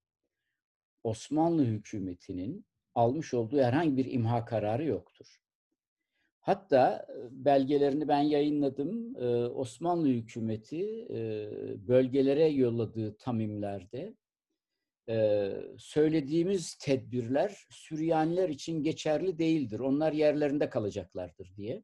Osmanlı 1.04 1.66
hükümetinin 1.66 2.66
almış 2.96 3.34
olduğu 3.34 3.62
herhangi 3.62 3.98
bir 3.98 4.12
imha 4.12 4.46
kararı 4.46 4.86
yoktur. 4.86 5.40
Hatta 6.40 7.08
belgelerini 7.32 8.08
ben 8.08 8.22
yayınladım. 8.22 9.16
Osmanlı 9.56 10.08
hükümeti 10.08 11.08
bölgelere 11.88 12.48
yolladığı 12.48 13.18
tamimlerde 13.18 14.14
söylediğimiz 15.78 16.76
tedbirler 16.76 17.66
Süryaniler 17.70 18.50
için 18.50 18.84
geçerli 18.84 19.38
değildir. 19.38 19.80
Onlar 19.80 20.14
yerlerinde 20.14 20.70
kalacaklardır 20.70 21.56
diye. 21.56 21.84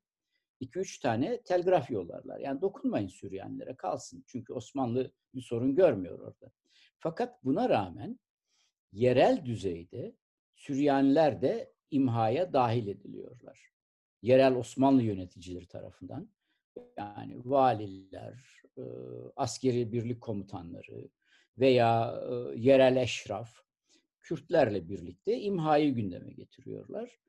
2-3 0.61 1.01
tane 1.01 1.41
telgraf 1.41 1.91
yollarlar. 1.91 2.39
Yani 2.39 2.61
dokunmayın 2.61 3.07
Süryanilere 3.07 3.75
kalsın. 3.75 4.23
Çünkü 4.27 4.53
Osmanlı 4.53 5.11
bir 5.35 5.41
sorun 5.41 5.75
görmüyor 5.75 6.19
orada. 6.19 6.51
Fakat 6.99 7.43
buna 7.43 7.69
rağmen 7.69 8.19
yerel 8.91 9.45
düzeyde 9.45 10.15
Süryaniler 10.55 11.41
de 11.41 11.73
imhaya 11.91 12.53
dahil 12.53 12.87
ediliyorlar. 12.87 13.69
Yerel 14.21 14.55
Osmanlı 14.55 15.03
yöneticileri 15.03 15.67
tarafından. 15.67 16.29
Yani 16.97 17.41
valiler, 17.45 18.63
askeri 19.35 19.91
birlik 19.91 20.21
komutanları 20.21 21.09
veya 21.59 22.23
yerel 22.55 22.95
eşraf 22.95 23.59
Kürtlerle 24.19 24.89
birlikte 24.89 25.39
imhayı 25.39 25.95
gündeme 25.95 26.33
getiriyorlar. 26.33 27.19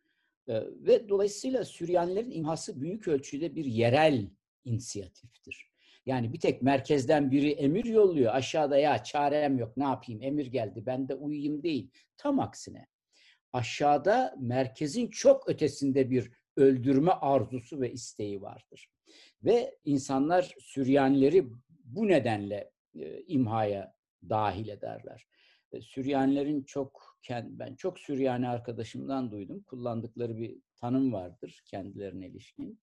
Ve 0.48 1.08
dolayısıyla 1.08 1.64
Süryanilerin 1.64 2.30
imhası 2.30 2.80
büyük 2.80 3.08
ölçüde 3.08 3.54
bir 3.54 3.64
yerel 3.64 4.30
inisiyatiftir. 4.64 5.70
Yani 6.06 6.32
bir 6.32 6.40
tek 6.40 6.62
merkezden 6.62 7.30
biri 7.30 7.50
emir 7.50 7.84
yolluyor. 7.84 8.34
Aşağıda 8.34 8.78
ya 8.78 9.02
çarem 9.02 9.58
yok 9.58 9.76
ne 9.76 9.84
yapayım 9.84 10.22
emir 10.22 10.46
geldi 10.46 10.86
ben 10.86 11.08
de 11.08 11.14
uyuyayım 11.14 11.62
değil. 11.62 11.90
Tam 12.16 12.40
aksine 12.40 12.86
aşağıda 13.52 14.34
merkezin 14.38 15.08
çok 15.08 15.48
ötesinde 15.48 16.10
bir 16.10 16.30
öldürme 16.56 17.12
arzusu 17.12 17.80
ve 17.80 17.92
isteği 17.92 18.42
vardır. 18.42 18.90
Ve 19.44 19.78
insanlar 19.84 20.54
Süryanileri 20.60 21.46
bu 21.84 22.08
nedenle 22.08 22.70
imhaya 23.26 23.94
dahil 24.28 24.68
ederler. 24.68 25.26
Süryanilerin 25.80 26.62
çok 26.62 27.18
ben 27.30 27.74
çok 27.74 27.98
Süryani 27.98 28.48
arkadaşımdan 28.48 29.30
duydum. 29.30 29.62
Kullandıkları 29.62 30.36
bir 30.36 30.58
tanım 30.76 31.12
vardır 31.12 31.62
kendilerine 31.66 32.28
ilişkin. 32.28 32.80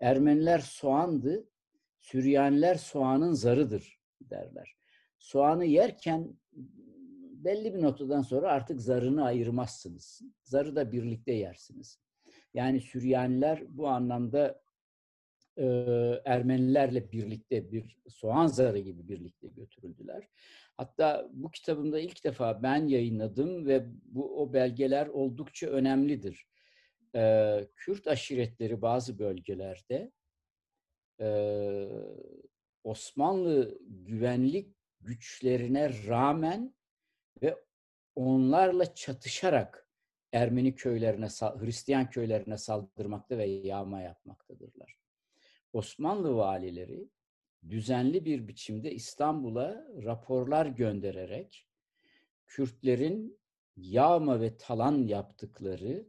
Ermeniler 0.00 0.58
soğandı, 0.58 1.48
Süryaniler 2.00 2.74
soğanın 2.74 3.32
zarıdır 3.32 4.00
derler. 4.20 4.76
Soğanı 5.18 5.64
yerken 5.64 6.34
belli 7.44 7.74
bir 7.74 7.82
noktadan 7.82 8.22
sonra 8.22 8.52
artık 8.52 8.80
zarını 8.80 9.24
ayırmazsınız. 9.24 10.22
Zarı 10.42 10.76
da 10.76 10.92
birlikte 10.92 11.32
yersiniz. 11.32 11.98
Yani 12.54 12.80
Süryaniler 12.80 13.62
bu 13.68 13.88
anlamda 13.88 14.62
e, 15.56 15.64
Ermenilerle 16.24 17.12
birlikte 17.12 17.72
bir 17.72 17.96
soğan 18.08 18.46
zarı 18.46 18.78
gibi 18.78 19.08
birlikte 19.08 19.48
götürüldüler. 19.48 20.28
Hatta 20.76 21.28
bu 21.32 21.50
kitabımda 21.50 22.00
ilk 22.00 22.24
defa 22.24 22.62
ben 22.62 22.86
yayınladım 22.86 23.66
ve 23.66 23.86
bu 24.04 24.42
o 24.42 24.52
belgeler 24.52 25.06
oldukça 25.06 25.66
önemlidir. 25.66 26.46
E, 27.16 27.68
Kürt 27.76 28.06
aşiretleri 28.06 28.82
bazı 28.82 29.18
bölgelerde 29.18 30.12
e, 31.20 31.28
Osmanlı 32.84 33.78
güvenlik 33.88 34.76
güçlerine 35.00 36.06
rağmen 36.06 36.74
ve 37.42 37.56
onlarla 38.14 38.94
çatışarak 38.94 39.88
Ermeni 40.32 40.74
köylerine, 40.74 41.26
Hristiyan 41.26 42.10
köylerine 42.10 42.58
saldırmakta 42.58 43.38
ve 43.38 43.44
yağma 43.44 44.00
yapmaktadırlar. 44.00 45.01
Osmanlı 45.72 46.36
valileri 46.36 47.08
düzenli 47.70 48.24
bir 48.24 48.48
biçimde 48.48 48.92
İstanbul'a 48.92 49.86
raporlar 50.04 50.66
göndererek 50.66 51.66
Kürtlerin 52.46 53.38
yağma 53.76 54.40
ve 54.40 54.56
talan 54.56 55.06
yaptıkları 55.06 56.06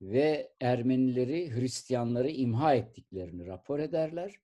ve 0.00 0.52
Ermenileri, 0.60 1.56
Hristiyanları 1.56 2.30
imha 2.30 2.74
ettiklerini 2.74 3.46
rapor 3.46 3.78
ederler 3.78 4.34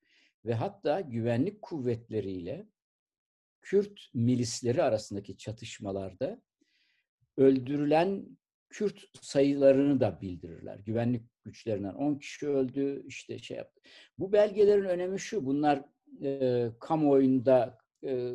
ve 0.44 0.54
hatta 0.54 1.00
güvenlik 1.00 1.62
kuvvetleriyle 1.62 2.66
Kürt 3.62 4.10
milisleri 4.14 4.82
arasındaki 4.82 5.36
çatışmalarda 5.36 6.42
öldürülen 7.36 8.38
Kürt 8.68 9.04
sayılarını 9.20 10.00
da 10.00 10.20
bildirirler. 10.20 10.78
Güvenlik 10.78 11.33
güçlerinden 11.44 11.94
10 11.94 12.14
kişi 12.14 12.48
öldü, 12.48 13.04
işte 13.06 13.38
şey 13.38 13.56
yaptı. 13.56 13.80
Bu 14.18 14.32
belgelerin 14.32 14.84
önemi 14.84 15.20
şu, 15.20 15.46
bunlar 15.46 15.84
e, 16.22 16.68
kamuoyunda 16.80 17.78
e, 18.04 18.32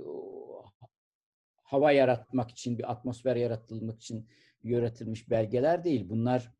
hava 1.63 1.91
yaratmak 1.91 2.51
için, 2.51 2.77
bir 2.77 2.91
atmosfer 2.91 3.35
yaratılmak 3.35 3.99
için 3.99 4.27
yaratılmış 4.63 5.29
belgeler 5.29 5.83
değil. 5.83 6.09
Bunlar 6.09 6.51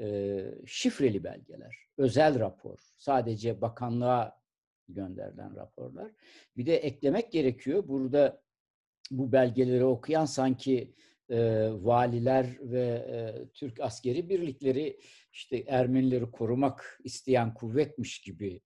e, 0.00 0.40
şifreli 0.66 1.24
belgeler, 1.24 1.76
özel 1.98 2.38
rapor, 2.38 2.78
sadece 2.98 3.60
bakanlığa 3.60 4.42
gönderilen 4.88 5.56
raporlar. 5.56 6.10
Bir 6.56 6.66
de 6.66 6.76
eklemek 6.76 7.32
gerekiyor, 7.32 7.88
burada 7.88 8.42
bu 9.10 9.32
belgeleri 9.32 9.84
okuyan 9.84 10.24
sanki 10.24 10.94
e, 11.30 11.68
valiler 11.72 12.46
ve 12.60 12.84
e, 12.84 13.16
Türk 13.54 13.80
askeri 13.80 14.28
birlikleri 14.28 15.00
işte 15.32 15.64
Ermenileri 15.66 16.30
korumak 16.30 17.00
isteyen 17.04 17.54
kuvvetmiş 17.54 18.20
gibi 18.20 18.60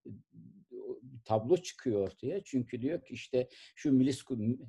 tablo 1.27 1.57
çıkıyor 1.57 2.07
ortaya. 2.07 2.43
Çünkü 2.43 2.81
diyor 2.81 3.01
ki 3.01 3.13
işte 3.13 3.47
şu 3.75 3.91
milis 3.91 4.23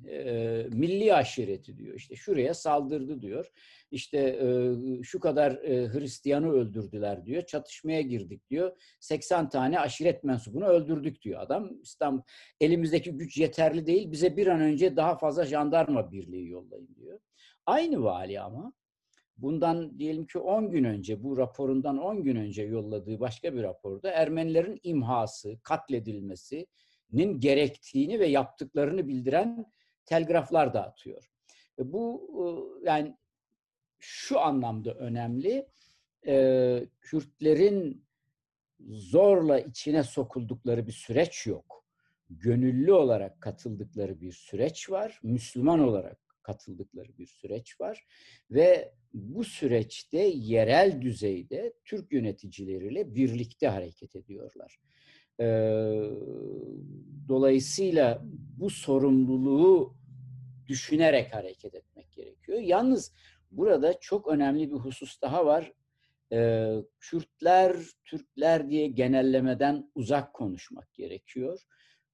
e, 0.07 0.67
milli 0.71 1.13
aşireti 1.13 1.77
diyor. 1.77 1.95
işte 1.95 2.15
şuraya 2.15 2.53
saldırdı 2.53 3.21
diyor. 3.21 3.51
İşte 3.91 4.17
e, 4.17 5.03
şu 5.03 5.19
kadar 5.19 5.51
e, 5.51 5.87
Hristiyanı 5.87 6.51
öldürdüler 6.51 7.25
diyor. 7.25 7.41
Çatışmaya 7.45 8.01
girdik 8.01 8.49
diyor. 8.49 8.77
80 8.99 9.49
tane 9.49 9.79
aşiret 9.79 10.23
mensubunu 10.23 10.65
öldürdük 10.65 11.21
diyor 11.21 11.41
adam. 11.41 11.81
İstanbul 11.81 12.21
elimizdeki 12.61 13.11
güç 13.11 13.37
yeterli 13.37 13.85
değil. 13.85 14.11
Bize 14.11 14.37
bir 14.37 14.47
an 14.47 14.61
önce 14.61 14.95
daha 14.95 15.17
fazla 15.17 15.45
jandarma 15.45 16.11
birliği 16.11 16.47
yollayın 16.47 16.95
diyor. 16.95 17.19
Aynı 17.65 18.03
vali 18.03 18.39
ama 18.39 18.73
bundan 19.41 19.99
diyelim 19.99 20.27
ki 20.27 20.39
10 20.39 20.71
gün 20.71 20.83
önce, 20.83 21.23
bu 21.23 21.37
raporundan 21.37 21.97
10 21.97 22.23
gün 22.23 22.35
önce 22.35 22.63
yolladığı 22.63 23.19
başka 23.19 23.53
bir 23.53 23.63
raporda 23.63 24.11
Ermenilerin 24.11 24.79
imhası, 24.83 25.59
katledilmesinin 25.63 27.39
gerektiğini 27.39 28.19
ve 28.19 28.27
yaptıklarını 28.27 29.07
bildiren 29.07 29.65
telgraflar 30.05 30.73
dağıtıyor. 30.73 31.31
Bu 31.77 32.29
yani 32.83 33.17
şu 33.99 34.39
anlamda 34.39 34.93
önemli. 34.93 35.67
Kürtlerin 37.01 38.05
zorla 38.87 39.59
içine 39.59 40.03
sokuldukları 40.03 40.87
bir 40.87 40.91
süreç 40.91 41.47
yok. 41.47 41.85
Gönüllü 42.29 42.93
olarak 42.93 43.41
katıldıkları 43.41 44.21
bir 44.21 44.31
süreç 44.31 44.89
var. 44.89 45.19
Müslüman 45.23 45.79
olarak 45.79 46.28
katıldıkları 46.49 47.17
bir 47.17 47.27
süreç 47.27 47.81
var 47.81 48.05
ve 48.51 48.93
bu 49.13 49.43
süreçte 49.43 50.19
yerel 50.35 51.01
düzeyde 51.01 51.73
Türk 51.85 52.13
yöneticileriyle 52.13 53.15
birlikte 53.15 53.67
hareket 53.67 54.15
ediyorlar. 54.15 54.79
dolayısıyla 57.27 58.21
bu 58.57 58.69
sorumluluğu 58.69 59.95
düşünerek 60.67 61.33
hareket 61.33 61.75
etmek 61.75 62.11
gerekiyor. 62.11 62.59
Yalnız 62.59 63.13
burada 63.51 63.99
çok 63.99 64.27
önemli 64.27 64.71
bir 64.71 64.77
husus 64.77 65.21
daha 65.21 65.45
var. 65.45 65.73
Kürtler, 66.99 67.75
Türkler 68.05 68.69
diye 68.69 68.87
genellemeden 68.87 69.91
uzak 69.95 70.33
konuşmak 70.33 70.93
gerekiyor. 70.93 71.59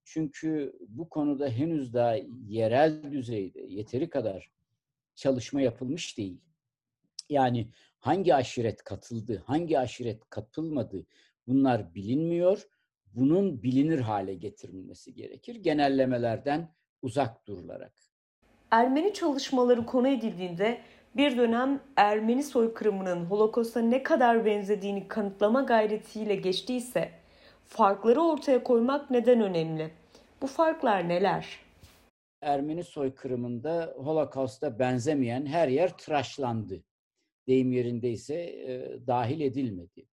Çünkü 0.06 0.74
bu 0.88 1.10
konuda 1.10 1.50
henüz 1.50 1.94
daha 1.94 2.16
yerel 2.48 3.12
düzeyde 3.12 3.62
yeteri 3.62 4.10
kadar 4.10 4.52
çalışma 5.16 5.62
yapılmış 5.62 6.18
değil. 6.18 6.38
Yani 7.30 7.68
hangi 8.00 8.36
aşiret 8.36 8.84
katıldı, 8.84 9.44
hangi 9.46 9.80
aşiret 9.80 10.30
katılmadı 10.30 11.06
bunlar 11.48 11.96
bilinmiyor. 11.96 12.68
Bunun 13.14 13.64
bilinir 13.64 14.00
hale 14.00 14.34
getirilmesi 14.34 15.14
gerekir 15.14 15.56
genellemelerden 15.56 16.70
uzak 17.02 17.48
durularak. 17.48 17.94
Ermeni 18.72 19.14
çalışmaları 19.14 19.86
konu 19.86 20.08
edildiğinde 20.08 20.82
bir 21.16 21.38
dönem 21.38 21.82
Ermeni 21.96 22.44
soykırımının 22.44 23.26
Holokost'a 23.26 23.80
ne 23.82 24.04
kadar 24.04 24.46
benzediğini 24.46 25.08
kanıtlama 25.08 25.62
gayretiyle 25.62 26.36
geçtiyse 26.36 27.25
farkları 27.68 28.22
ortaya 28.22 28.64
koymak 28.64 29.12
neden 29.12 29.42
önemli? 29.42 29.92
Bu 30.42 30.48
farklar 30.48 31.10
neler? 31.10 31.60
Ermeni 32.42 32.84
soykırımında 32.84 33.94
Holocaust'a 33.98 34.80
benzemeyen 34.80 35.46
her 35.46 35.68
yer 35.68 35.98
tıraşlandı. 35.98 36.84
Deyim 37.48 37.72
yerindeyse 37.72 38.36
e, 38.36 39.00
dahil 39.08 39.42
edilmedi. 39.42 40.06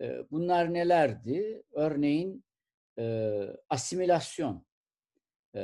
E, 0.00 0.30
bunlar 0.30 0.74
nelerdi? 0.74 1.62
Örneğin 1.72 2.44
e, 2.98 3.46
asimilasyon. 3.68 4.64
E, 5.54 5.60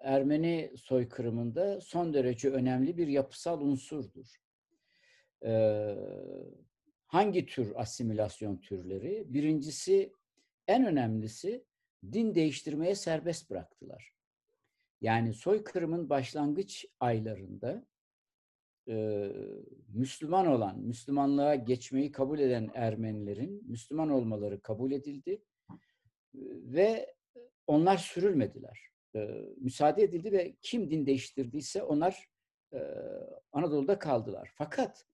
Ermeni 0.00 0.72
soykırımında 0.76 1.80
son 1.80 2.14
derece 2.14 2.50
önemli 2.50 2.96
bir 2.96 3.08
yapısal 3.08 3.60
unsurdur. 3.60 4.36
E, 5.44 5.94
hangi 7.06 7.46
tür 7.46 7.72
asimilasyon 7.76 8.56
türleri? 8.56 9.24
Birincisi, 9.34 10.12
en 10.68 10.86
önemlisi 10.86 11.64
din 12.12 12.34
değiştirmeye 12.34 12.94
serbest 12.94 13.50
bıraktılar. 13.50 14.12
Yani 15.00 15.34
soykırımın 15.34 16.10
başlangıç 16.10 16.86
aylarında 17.00 17.86
e, 18.88 19.28
Müslüman 19.88 20.46
olan, 20.46 20.78
Müslümanlığa 20.78 21.54
geçmeyi 21.54 22.12
kabul 22.12 22.38
eden 22.38 22.70
Ermenilerin 22.74 23.62
Müslüman 23.70 24.10
olmaları 24.10 24.60
kabul 24.60 24.92
edildi 24.92 25.42
ve 26.34 27.14
onlar 27.66 27.96
sürülmediler. 27.96 28.80
E, 29.16 29.18
müsaade 29.56 30.02
edildi 30.02 30.32
ve 30.32 30.56
kim 30.62 30.90
din 30.90 31.06
değiştirdiyse 31.06 31.82
onlar 31.82 32.28
e, 32.72 32.78
Anadolu'da 33.52 33.98
kaldılar. 33.98 34.50
Fakat 34.54 35.06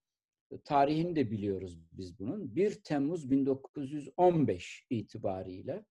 tarihini 0.64 1.16
de 1.16 1.30
biliyoruz 1.30 1.78
biz 1.92 2.18
bunun. 2.18 2.56
1 2.56 2.74
Temmuz 2.74 3.30
1915 3.30 4.86
itibarıyla 4.90 5.84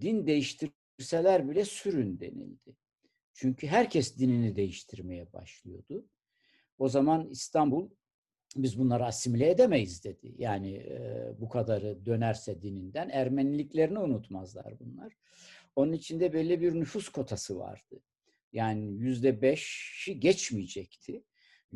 din 0.00 0.26
değiştirseler 0.26 1.50
bile 1.50 1.64
sürün 1.64 2.20
denildi. 2.20 2.76
Çünkü 3.34 3.66
herkes 3.66 4.18
dinini 4.18 4.56
değiştirmeye 4.56 5.32
başlıyordu. 5.32 6.06
O 6.78 6.88
zaman 6.88 7.30
İstanbul 7.30 7.90
biz 8.56 8.78
bunları 8.78 9.04
asimile 9.04 9.50
edemeyiz 9.50 10.04
dedi. 10.04 10.34
Yani 10.38 10.72
e, 10.76 11.32
bu 11.40 11.48
kadarı 11.48 12.06
dönerse 12.06 12.62
dininden 12.62 13.08
Ermeniliklerini 13.08 13.98
unutmazlar 13.98 14.80
bunlar. 14.80 15.12
Onun 15.76 15.92
içinde 15.92 16.32
belli 16.32 16.60
bir 16.60 16.74
nüfus 16.74 17.08
kotası 17.08 17.58
vardı. 17.58 18.02
Yani 18.52 18.92
yüzde 18.92 19.42
beşi 19.42 20.20
geçmeyecekti. 20.20 21.22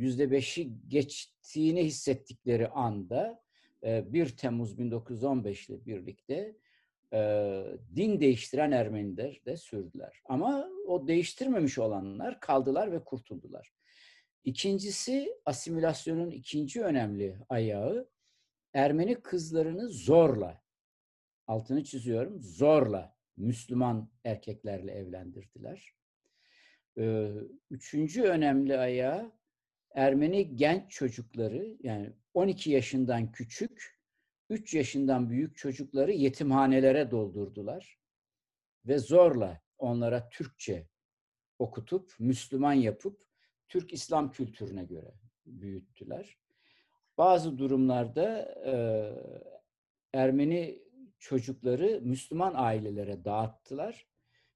Yüzde 0.00 0.30
beşi 0.30 0.70
geçtiğini 0.88 1.84
hissettikleri 1.84 2.68
anda 2.68 3.42
1 3.82 4.20
e, 4.20 4.36
Temmuz 4.36 4.78
1915 4.78 5.68
ile 5.68 5.86
birlikte 5.86 6.56
e, 7.12 7.18
din 7.96 8.20
değiştiren 8.20 8.70
Ermeniler 8.70 9.40
de 9.46 9.56
sürdüler. 9.56 10.20
Ama 10.24 10.68
o 10.86 11.08
değiştirmemiş 11.08 11.78
olanlar 11.78 12.40
kaldılar 12.40 12.92
ve 12.92 13.04
kurtuldular. 13.04 13.72
İkincisi 14.44 15.34
asimilasyonun 15.44 16.30
ikinci 16.30 16.82
önemli 16.82 17.38
ayağı 17.48 18.08
Ermeni 18.72 19.14
kızlarını 19.14 19.88
zorla 19.88 20.62
altını 21.46 21.84
çiziyorum, 21.84 22.42
zorla 22.42 23.16
Müslüman 23.36 24.10
erkeklerle 24.24 24.92
evlendirdiler. 24.92 25.94
Ee, 26.98 27.30
üçüncü 27.70 28.22
önemli 28.22 28.78
ayağı 28.78 29.39
Ermeni 29.94 30.56
genç 30.56 30.90
çocukları 30.90 31.76
yani 31.82 32.12
12 32.34 32.70
yaşından 32.70 33.32
küçük, 33.32 34.00
3 34.50 34.74
yaşından 34.74 35.30
büyük 35.30 35.56
çocukları 35.56 36.12
yetimhanelere 36.12 37.10
doldurdular 37.10 37.98
ve 38.86 38.98
zorla 38.98 39.60
onlara 39.78 40.28
Türkçe 40.28 40.88
okutup, 41.58 42.14
Müslüman 42.18 42.72
yapıp 42.72 43.20
Türk 43.68 43.92
İslam 43.92 44.32
kültürüne 44.32 44.84
göre 44.84 45.14
büyüttüler. 45.46 46.38
Bazı 47.18 47.58
durumlarda 47.58 48.54
e, 48.66 48.74
Ermeni 50.18 50.82
çocukları 51.18 52.00
Müslüman 52.02 52.52
ailelere 52.56 53.24
dağıttılar 53.24 54.06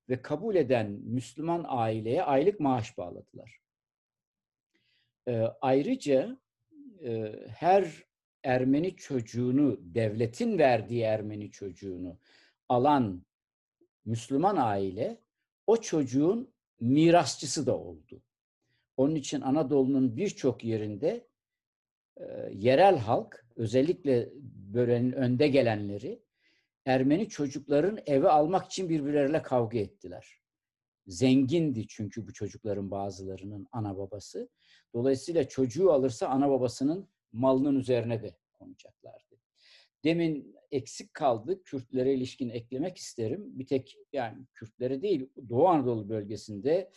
ve 0.08 0.22
kabul 0.22 0.54
eden 0.54 0.90
Müslüman 0.90 1.64
aileye 1.68 2.22
aylık 2.22 2.60
maaş 2.60 2.98
bağladılar. 2.98 3.63
E, 5.28 5.40
ayrıca 5.60 6.38
e, 7.04 7.32
her 7.48 8.04
Ermeni 8.44 8.96
çocuğunu, 8.96 9.78
devletin 9.80 10.58
verdiği 10.58 11.02
Ermeni 11.02 11.50
çocuğunu 11.50 12.18
alan 12.68 13.24
Müslüman 14.04 14.56
aile 14.56 15.20
o 15.66 15.76
çocuğun 15.76 16.54
mirasçısı 16.80 17.66
da 17.66 17.78
oldu. 17.78 18.22
Onun 18.96 19.14
için 19.14 19.40
Anadolu'nun 19.40 20.16
birçok 20.16 20.64
yerinde 20.64 21.28
e, 22.16 22.24
yerel 22.52 22.98
halk, 22.98 23.46
özellikle 23.56 24.28
börenin 24.74 25.12
önde 25.12 25.48
gelenleri 25.48 26.22
Ermeni 26.86 27.28
çocukların 27.28 27.98
eve 28.06 28.28
almak 28.28 28.66
için 28.66 28.88
birbirleriyle 28.88 29.42
kavga 29.42 29.78
ettiler. 29.78 30.43
Zengindi 31.06 31.86
çünkü 31.88 32.26
bu 32.26 32.32
çocukların 32.32 32.90
bazılarının 32.90 33.66
ana 33.72 33.98
babası. 33.98 34.48
Dolayısıyla 34.94 35.48
çocuğu 35.48 35.92
alırsa 35.92 36.28
ana 36.28 36.50
babasının 36.50 37.08
malının 37.32 37.78
üzerine 37.78 38.22
de 38.22 38.36
konacaklardı. 38.52 39.34
Demin 40.04 40.56
eksik 40.70 41.14
kaldı. 41.14 41.62
Kürtlere 41.62 42.14
ilişkin 42.14 42.48
eklemek 42.48 42.96
isterim. 42.96 43.58
Bir 43.58 43.66
tek 43.66 43.98
yani 44.12 44.46
Kürtlere 44.54 45.02
değil 45.02 45.30
Doğu 45.48 45.68
Anadolu 45.68 46.08
bölgesinde 46.08 46.90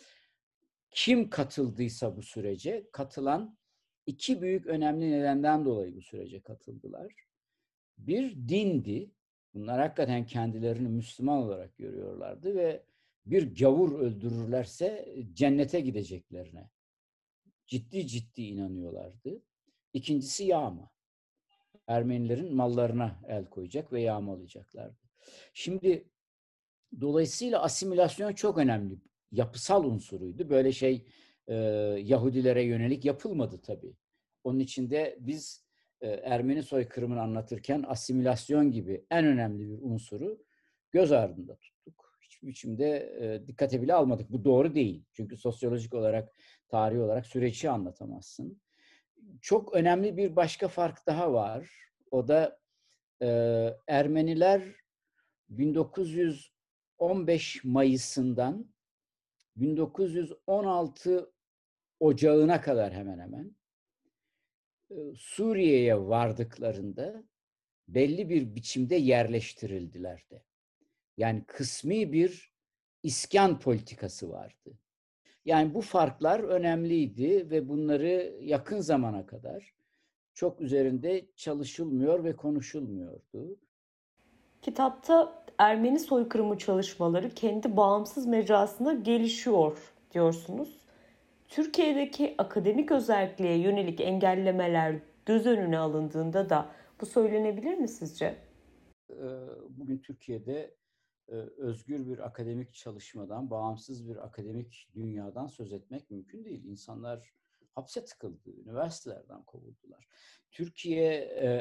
kim 0.90 1.30
katıldıysa 1.30 2.16
bu 2.16 2.22
sürece 2.22 2.88
katılan 2.92 3.58
iki 4.06 4.42
büyük 4.42 4.66
önemli 4.66 5.12
nedenden 5.12 5.64
dolayı 5.64 5.96
bu 5.96 6.02
sürece 6.02 6.40
katıldılar. 6.40 7.12
Bir 7.98 8.48
dindi. 8.48 9.10
Bunlar 9.54 9.80
hakikaten 9.80 10.26
kendilerini 10.26 10.88
Müslüman 10.88 11.38
olarak 11.38 11.76
görüyorlardı 11.76 12.56
ve 12.56 12.82
bir 13.30 13.56
gavur 13.56 13.98
öldürürlerse 13.98 15.14
cennete 15.32 15.80
gideceklerine 15.80 16.70
ciddi 17.66 18.06
ciddi 18.06 18.42
inanıyorlardı. 18.42 19.42
İkincisi 19.92 20.44
yağma. 20.44 20.90
Ermenilerin 21.86 22.54
mallarına 22.54 23.20
el 23.28 23.44
koyacak 23.44 23.92
ve 23.92 24.00
yağmalayacaklardı. 24.00 24.96
Şimdi 25.54 26.08
dolayısıyla 27.00 27.62
asimilasyon 27.62 28.32
çok 28.32 28.58
önemli. 28.58 28.98
Yapısal 29.32 29.84
unsuruydu. 29.84 30.50
Böyle 30.50 30.72
şey 30.72 31.06
e, 31.46 31.54
Yahudilere 32.02 32.62
yönelik 32.62 33.04
yapılmadı 33.04 33.60
tabii. 33.62 33.96
Onun 34.44 34.58
için 34.58 34.90
de 34.90 35.16
biz 35.20 35.64
e, 36.00 36.08
Ermeni 36.08 36.62
soykırımını 36.62 37.20
anlatırken 37.20 37.84
asimilasyon 37.88 38.72
gibi 38.72 39.06
en 39.10 39.26
önemli 39.26 39.70
bir 39.70 39.78
unsuru 39.82 40.44
göz 40.92 41.12
ardında 41.12 41.56
tuttuk. 41.56 42.07
Biçimde 42.42 43.42
dikkate 43.46 43.82
bile 43.82 43.94
almadık. 43.94 44.32
Bu 44.32 44.44
doğru 44.44 44.74
değil. 44.74 45.04
Çünkü 45.12 45.36
sosyolojik 45.36 45.94
olarak, 45.94 46.32
tarihi 46.68 47.00
olarak 47.00 47.26
süreci 47.26 47.70
anlatamazsın. 47.70 48.60
Çok 49.40 49.74
önemli 49.74 50.16
bir 50.16 50.36
başka 50.36 50.68
fark 50.68 51.06
daha 51.06 51.32
var. 51.32 51.70
O 52.10 52.28
da 52.28 52.60
Ermeniler 53.86 54.62
1915 55.48 57.64
Mayıs'ından 57.64 58.66
1916 59.56 61.32
Ocağı'na 62.00 62.60
kadar 62.60 62.92
hemen 62.92 63.18
hemen 63.18 63.56
Suriye'ye 65.16 65.98
vardıklarında 65.98 67.24
belli 67.88 68.28
bir 68.28 68.54
biçimde 68.54 68.96
yerleştirildiler 68.96 70.24
de. 70.30 70.42
Yani 71.18 71.44
kısmi 71.46 72.12
bir 72.12 72.52
iskan 73.02 73.58
politikası 73.58 74.30
vardı. 74.30 74.78
Yani 75.44 75.74
bu 75.74 75.80
farklar 75.80 76.40
önemliydi 76.40 77.50
ve 77.50 77.68
bunları 77.68 78.38
yakın 78.40 78.80
zamana 78.80 79.26
kadar 79.26 79.74
çok 80.34 80.60
üzerinde 80.60 81.26
çalışılmıyor 81.36 82.24
ve 82.24 82.36
konuşulmuyordu. 82.36 83.56
Kitapta 84.62 85.44
Ermeni 85.58 85.98
soykırımı 85.98 86.58
çalışmaları 86.58 87.30
kendi 87.30 87.76
bağımsız 87.76 88.26
mecrasında 88.26 88.92
gelişiyor 88.92 89.92
diyorsunuz. 90.14 90.78
Türkiye'deki 91.48 92.34
akademik 92.38 92.90
özelliğe 92.92 93.58
yönelik 93.58 94.00
engellemeler 94.00 94.96
göz 95.26 95.46
önüne 95.46 95.78
alındığında 95.78 96.50
da 96.50 96.68
bu 97.00 97.06
söylenebilir 97.06 97.74
mi 97.74 97.88
sizce? 97.88 98.34
Bugün 99.70 99.98
Türkiye'de 99.98 100.74
özgür 101.56 102.06
bir 102.06 102.26
akademik 102.26 102.74
çalışmadan, 102.74 103.50
bağımsız 103.50 104.08
bir 104.08 104.24
akademik 104.26 104.88
dünyadan 104.94 105.46
söz 105.46 105.72
etmek 105.72 106.10
mümkün 106.10 106.44
değil. 106.44 106.64
İnsanlar 106.64 107.32
hapse 107.74 108.04
tıkıldı, 108.04 108.50
üniversitelerden 108.50 109.42
kovuldular. 109.42 110.06
Türkiye 110.50 111.14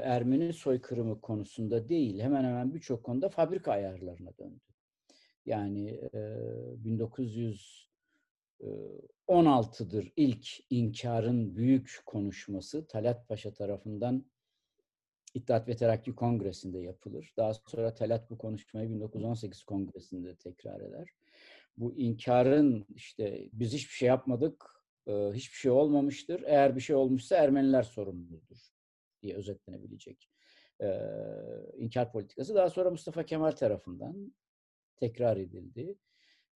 Ermeni 0.03 0.53
soykırımı 0.53 1.21
konusunda 1.21 1.89
değil, 1.89 2.19
hemen 2.19 2.43
hemen 2.43 2.73
birçok 2.73 3.03
konuda 3.03 3.29
fabrika 3.29 3.71
ayarlarına 3.71 4.37
döndü. 4.37 4.59
Yani 5.45 6.01
1916'dır 9.27 10.11
ilk 10.15 10.47
inkarın 10.69 11.55
büyük 11.55 12.01
konuşması 12.05 12.87
Talat 12.87 13.27
Paşa 13.27 13.53
tarafından 13.53 14.25
İttihat 15.33 15.67
ve 15.67 15.75
Terakki 15.75 16.15
Kongresi'nde 16.15 16.79
yapılır. 16.79 17.33
Daha 17.37 17.53
sonra 17.53 17.93
Talat 17.93 18.29
bu 18.29 18.37
konuşmayı 18.37 18.89
1918 18.89 19.63
Kongresi'nde 19.63 20.35
tekrar 20.35 20.81
eder. 20.81 21.09
Bu 21.77 21.95
inkarın 21.97 22.85
işte 22.95 23.49
biz 23.53 23.73
hiçbir 23.73 23.93
şey 23.93 24.07
yapmadık, 24.07 24.65
hiçbir 25.07 25.57
şey 25.57 25.71
olmamıştır. 25.71 26.43
Eğer 26.45 26.75
bir 26.75 26.81
şey 26.81 26.95
olmuşsa 26.95 27.35
Ermeniler 27.35 27.83
sorumludur 27.83 28.57
diye 29.21 29.35
özetlenebilecek 29.35 30.29
inkar 31.77 32.11
politikası. 32.11 32.55
Daha 32.55 32.69
sonra 32.69 32.89
Mustafa 32.89 33.25
Kemal 33.25 33.51
tarafından 33.51 34.33
tekrar 34.95 35.37
edildi. 35.37 35.95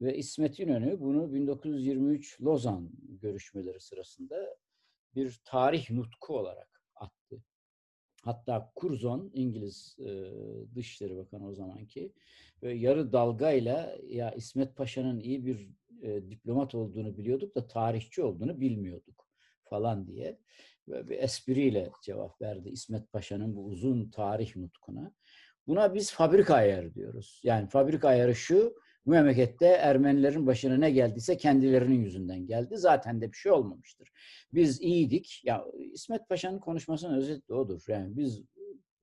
Ve 0.01 0.17
İsmet 0.17 0.59
İnönü 0.59 0.99
bunu 0.99 1.33
1923 1.33 2.41
Lozan 2.41 2.91
görüşmeleri 3.09 3.79
sırasında 3.79 4.57
bir 5.15 5.41
tarih 5.45 5.91
nutku 5.91 6.37
olarak. 6.37 6.80
Hatta 8.21 8.71
Curzon, 8.75 9.31
İngiliz 9.33 9.97
e, 9.99 10.31
Dışişleri 10.75 11.17
Bakanı 11.17 11.47
o 11.47 11.53
zamanki, 11.53 12.13
ve 12.63 12.73
yarı 12.73 13.13
dalgayla 13.13 13.97
ya 14.07 14.31
İsmet 14.31 14.75
Paşa'nın 14.75 15.19
iyi 15.19 15.45
bir 15.45 15.69
e, 16.01 16.29
diplomat 16.29 16.75
olduğunu 16.75 17.17
biliyorduk 17.17 17.55
da 17.55 17.67
tarihçi 17.67 18.23
olduğunu 18.23 18.59
bilmiyorduk 18.61 19.27
falan 19.63 20.07
diye 20.07 20.37
ve 20.87 21.09
bir 21.09 21.17
espriyle 21.19 21.91
cevap 22.03 22.41
verdi 22.41 22.69
İsmet 22.69 23.11
Paşa'nın 23.11 23.55
bu 23.55 23.65
uzun 23.65 24.09
tarih 24.09 24.55
nutkuna. 24.55 25.13
Buna 25.67 25.93
biz 25.93 26.11
fabrika 26.11 26.55
ayarı 26.55 26.95
diyoruz. 26.95 27.41
Yani 27.43 27.69
fabrika 27.69 28.07
ayarı 28.07 28.35
şu, 28.35 28.75
bu 29.05 29.11
memlekette 29.11 29.65
Ermenilerin 29.65 30.47
başına 30.47 30.77
ne 30.77 30.91
geldiyse 30.91 31.37
kendilerinin 31.37 32.03
yüzünden 32.03 32.47
geldi. 32.47 32.77
Zaten 32.77 33.21
de 33.21 33.31
bir 33.31 33.37
şey 33.37 33.51
olmamıştır. 33.51 34.11
Biz 34.53 34.81
iyiydik. 34.81 35.41
Ya 35.43 35.65
İsmet 35.93 36.29
Paşa'nın 36.29 36.59
konuşmasının 36.59 37.17
özeti 37.17 37.53
odur. 37.53 37.83
Yani 37.87 38.17
biz 38.17 38.43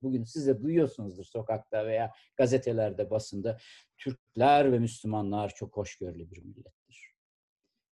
bugün 0.01 0.23
siz 0.23 0.47
de 0.47 0.61
duyuyorsunuzdur 0.61 1.23
sokakta 1.23 1.85
veya 1.85 2.11
gazetelerde, 2.35 3.09
basında. 3.09 3.57
Türkler 3.97 4.71
ve 4.71 4.79
Müslümanlar 4.79 5.53
çok 5.55 5.77
hoşgörülü 5.77 6.31
bir 6.31 6.43
millettir. 6.43 7.13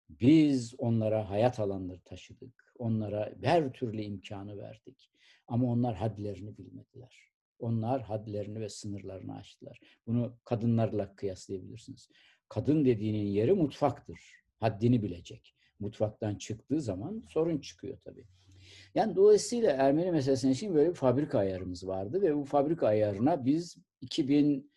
Biz 0.10 0.76
onlara 0.78 1.30
hayat 1.30 1.60
alanları 1.60 2.00
taşıdık. 2.00 2.74
Onlara 2.78 3.34
her 3.42 3.74
türlü 3.74 4.02
imkanı 4.02 4.58
verdik. 4.58 5.12
Ama 5.48 5.72
onlar 5.72 5.96
hadlerini 5.96 6.58
bilmediler. 6.58 7.28
Onlar 7.60 8.02
hadlerini 8.02 8.60
ve 8.62 8.70
sınırlarını 8.70 9.36
aştılar. 9.36 9.80
Bunu 10.08 10.38
kadınlarla 10.44 11.16
kıyaslayabilirsiniz. 11.16 12.10
Kadın 12.50 12.86
dediğinin 12.86 13.26
yeri 13.26 13.54
mutfaktır. 13.54 14.20
Haddini 14.60 15.04
bilecek. 15.04 15.56
Mutfaktan 15.80 16.36
çıktığı 16.36 16.82
zaman 16.82 17.24
sorun 17.30 17.58
çıkıyor 17.58 17.98
tabii. 18.04 18.26
Yani 18.96 19.16
dolayısıyla 19.16 19.72
Ermeni 19.72 20.12
meselesine 20.12 20.52
için 20.52 20.76
böyle 20.76 20.90
bir 20.90 20.96
fabrika 20.96 21.40
ayarımız 21.40 21.88
vardı 21.88 22.22
ve 22.22 22.36
bu 22.36 22.46
fabrika 22.46 22.88
ayarına 22.88 23.46
biz 23.46 23.78
2000 24.02 24.72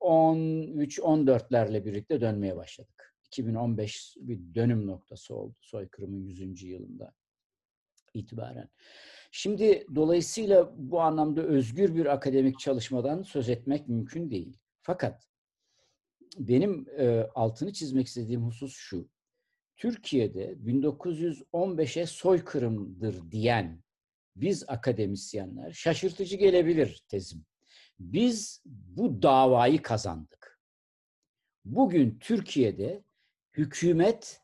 13-14'lerle 0.00 1.84
birlikte 1.84 2.20
dönmeye 2.20 2.56
başladık. 2.56 3.14
2015 3.26 4.16
bir 4.20 4.54
dönüm 4.54 4.86
noktası 4.86 5.34
oldu 5.34 5.54
soykırımın 5.60 6.18
100. 6.18 6.62
yılında 6.62 7.12
itibaren. 8.14 8.68
Şimdi 9.32 9.86
dolayısıyla 9.94 10.72
bu 10.76 11.00
anlamda 11.00 11.42
özgür 11.42 11.94
bir 11.94 12.06
akademik 12.06 12.58
çalışmadan 12.58 13.22
söz 13.22 13.48
etmek 13.48 13.88
mümkün 13.88 14.30
değil. 14.30 14.58
Fakat 14.82 15.28
benim 16.38 16.86
e, 16.98 17.26
altını 17.34 17.72
çizmek 17.72 18.06
istediğim 18.06 18.42
husus 18.42 18.76
şu. 18.76 19.08
Türkiye'de 19.76 20.52
1915'e 20.52 22.06
soykırımdır 22.06 23.30
diyen 23.30 23.82
biz 24.36 24.64
akademisyenler 24.68 25.72
şaşırtıcı 25.72 26.36
gelebilir 26.36 27.04
tezim. 27.08 27.44
Biz 27.98 28.62
bu 28.64 29.22
davayı 29.22 29.82
kazandık. 29.82 30.60
Bugün 31.64 32.18
Türkiye'de 32.18 33.04
hükümet 33.52 34.39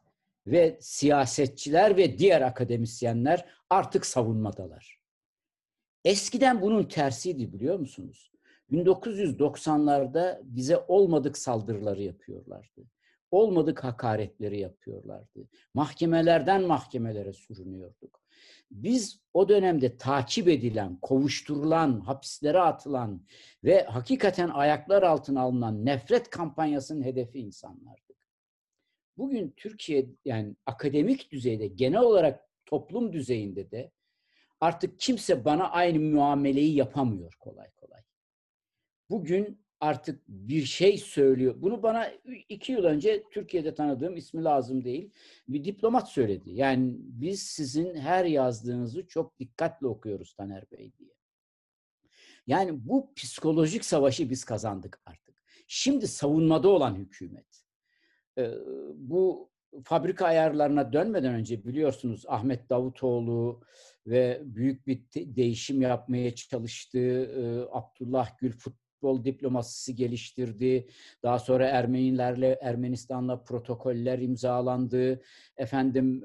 ve 0.46 0.78
siyasetçiler 0.80 1.96
ve 1.96 2.18
diğer 2.18 2.40
akademisyenler 2.40 3.46
artık 3.70 4.06
savunmadalar. 4.06 5.00
Eskiden 6.04 6.62
bunun 6.62 6.84
tersiydi 6.84 7.52
biliyor 7.52 7.78
musunuz? 7.78 8.32
1990'larda 8.72 10.40
bize 10.42 10.76
olmadık 10.88 11.38
saldırıları 11.38 12.02
yapıyorlardı. 12.02 12.82
Olmadık 13.30 13.84
hakaretleri 13.84 14.60
yapıyorlardı. 14.60 15.48
Mahkemelerden 15.74 16.62
mahkemelere 16.62 17.32
sürünüyorduk. 17.32 18.20
Biz 18.70 19.20
o 19.34 19.48
dönemde 19.48 19.96
takip 19.96 20.48
edilen, 20.48 20.98
kovuşturulan, 21.02 22.00
hapislere 22.00 22.60
atılan 22.60 23.26
ve 23.64 23.82
hakikaten 23.82 24.48
ayaklar 24.48 25.02
altına 25.02 25.40
alınan 25.40 25.84
nefret 25.86 26.30
kampanyasının 26.30 27.02
hedefi 27.02 27.38
insanlardık. 27.38 28.05
Bugün 29.18 29.54
Türkiye 29.56 30.06
yani 30.24 30.56
akademik 30.66 31.32
düzeyde 31.32 31.66
genel 31.66 32.00
olarak 32.00 32.48
toplum 32.66 33.12
düzeyinde 33.12 33.70
de 33.70 33.90
artık 34.60 35.00
kimse 35.00 35.44
bana 35.44 35.70
aynı 35.70 36.00
muameleyi 36.00 36.74
yapamıyor 36.74 37.32
kolay 37.40 37.70
kolay. 37.70 38.00
Bugün 39.10 39.66
artık 39.80 40.28
bir 40.28 40.64
şey 40.64 40.98
söylüyor. 40.98 41.54
Bunu 41.58 41.82
bana 41.82 42.12
iki 42.48 42.72
yıl 42.72 42.84
önce 42.84 43.24
Türkiye'de 43.30 43.74
tanıdığım 43.74 44.16
ismi 44.16 44.44
lazım 44.44 44.84
değil 44.84 45.10
bir 45.48 45.64
diplomat 45.64 46.08
söyledi. 46.08 46.50
Yani 46.50 46.94
biz 46.98 47.42
sizin 47.42 47.94
her 47.94 48.24
yazdığınızı 48.24 49.06
çok 49.06 49.38
dikkatle 49.38 49.86
okuyoruz 49.86 50.34
Taner 50.34 50.70
Bey 50.70 50.92
diye. 50.98 51.10
Yani 52.46 52.88
bu 52.88 53.14
psikolojik 53.14 53.84
savaşı 53.84 54.30
biz 54.30 54.44
kazandık 54.44 55.00
artık. 55.06 55.36
Şimdi 55.66 56.08
savunmada 56.08 56.68
olan 56.68 56.94
hükümet. 56.94 57.65
Bu 58.94 59.50
fabrika 59.84 60.26
ayarlarına 60.26 60.92
dönmeden 60.92 61.34
önce 61.34 61.64
biliyorsunuz 61.64 62.24
Ahmet 62.28 62.70
Davutoğlu 62.70 63.60
ve 64.06 64.42
büyük 64.44 64.86
bir 64.86 65.02
değişim 65.14 65.82
yapmaya 65.82 66.34
çalıştığı 66.34 67.30
Abdullah 67.72 68.38
Gül 68.38 68.52
futbol 68.52 69.24
diplomasisi 69.24 69.94
geliştirdi. 69.94 70.86
Daha 71.22 71.38
sonra 71.38 71.66
Ermenilerle 71.66 72.58
Ermenistan'la 72.62 73.42
protokoller 73.42 74.18
imzalandı. 74.18 75.22
Efendim 75.56 76.24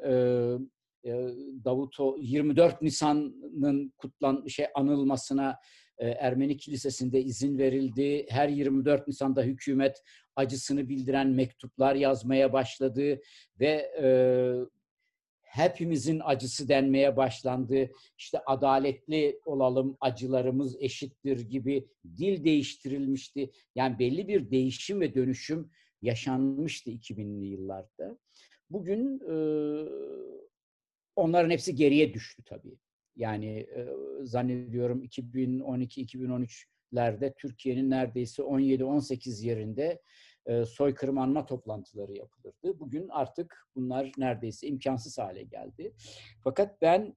Davuto 1.66 2.18
24 2.20 2.82
Nisan'ın 2.82 3.94
kutlan 3.98 4.46
şey 4.48 4.66
anılmasına 4.76 5.58
Ermeni 5.98 6.58
Kilisesi'nde 6.58 7.22
izin 7.22 7.58
verildi. 7.58 8.26
Her 8.30 8.50
24 8.50 9.08
Nisan'da 9.08 9.42
hükümet 9.42 10.04
acısını 10.36 10.90
bildiren 10.90 11.28
mektuplar 11.28 11.96
yazmaya 11.96 12.54
başladı 12.54 13.22
ve 13.60 13.92
e, 14.02 14.08
hepimizin 15.42 16.22
acısı 16.24 16.70
denmeye 16.70 17.18
başlandı. 17.18 17.92
İşte 18.18 18.40
adaletli 18.46 19.40
olalım, 19.46 19.98
acılarımız 20.00 20.82
eşittir 20.82 21.40
gibi 21.50 21.88
dil 22.18 22.44
değiştirilmişti. 22.44 23.52
Yani 23.76 24.00
belli 24.00 24.28
bir 24.28 24.52
değişim 24.52 25.02
ve 25.02 25.16
dönüşüm 25.16 25.72
yaşanmıştı 26.02 26.90
2000'li 26.92 27.46
yıllarda. 27.46 28.18
Bugün 28.70 29.20
e, 29.20 29.36
onların 31.16 31.50
hepsi 31.50 31.76
geriye 31.76 32.14
düştü 32.14 32.44
tabii. 32.46 32.78
Yani 33.16 33.48
e, 33.48 33.88
zannediyorum 34.24 35.04
2012-2013'lerde 36.94 37.34
Türkiye'nin 37.38 37.90
neredeyse 37.90 38.42
17-18 38.42 39.46
yerinde 39.46 40.02
e, 40.46 40.66
soykırım 40.66 41.18
anma 41.18 41.46
toplantıları 41.46 42.14
yapılırdı. 42.14 42.80
Bugün 42.80 43.08
artık 43.10 43.68
bunlar 43.76 44.12
neredeyse 44.18 44.68
imkansız 44.68 45.18
hale 45.18 45.44
geldi. 45.44 45.94
Fakat 46.44 46.82
ben 46.82 47.16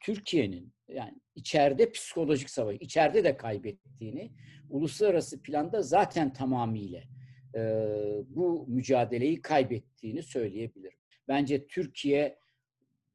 Türkiye'nin 0.00 0.72
yani 0.88 1.20
içeride 1.34 1.92
psikolojik 1.92 2.50
savaş, 2.50 2.76
içeride 2.80 3.24
de 3.24 3.36
kaybettiğini, 3.36 4.32
uluslararası 4.70 5.42
planda 5.42 5.82
zaten 5.82 6.32
tamamıyla 6.32 7.02
e, 7.54 7.60
bu 8.28 8.66
mücadeleyi 8.68 9.42
kaybettiğini 9.42 10.22
söyleyebilirim. 10.22 10.98
Bence 11.28 11.66
Türkiye 11.66 12.38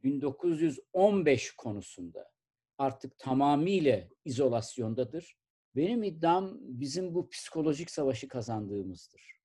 1915 0.04 1.51
konusunda 1.51 2.32
artık 2.78 3.19
tamamıyla 3.19 4.08
izolasyondadır 4.25 5.38
benim 5.75 6.03
iddiam 6.03 6.57
bizim 6.59 7.15
bu 7.15 7.29
psikolojik 7.29 7.91
savaşı 7.91 8.27
kazandığımızdır. 8.27 9.35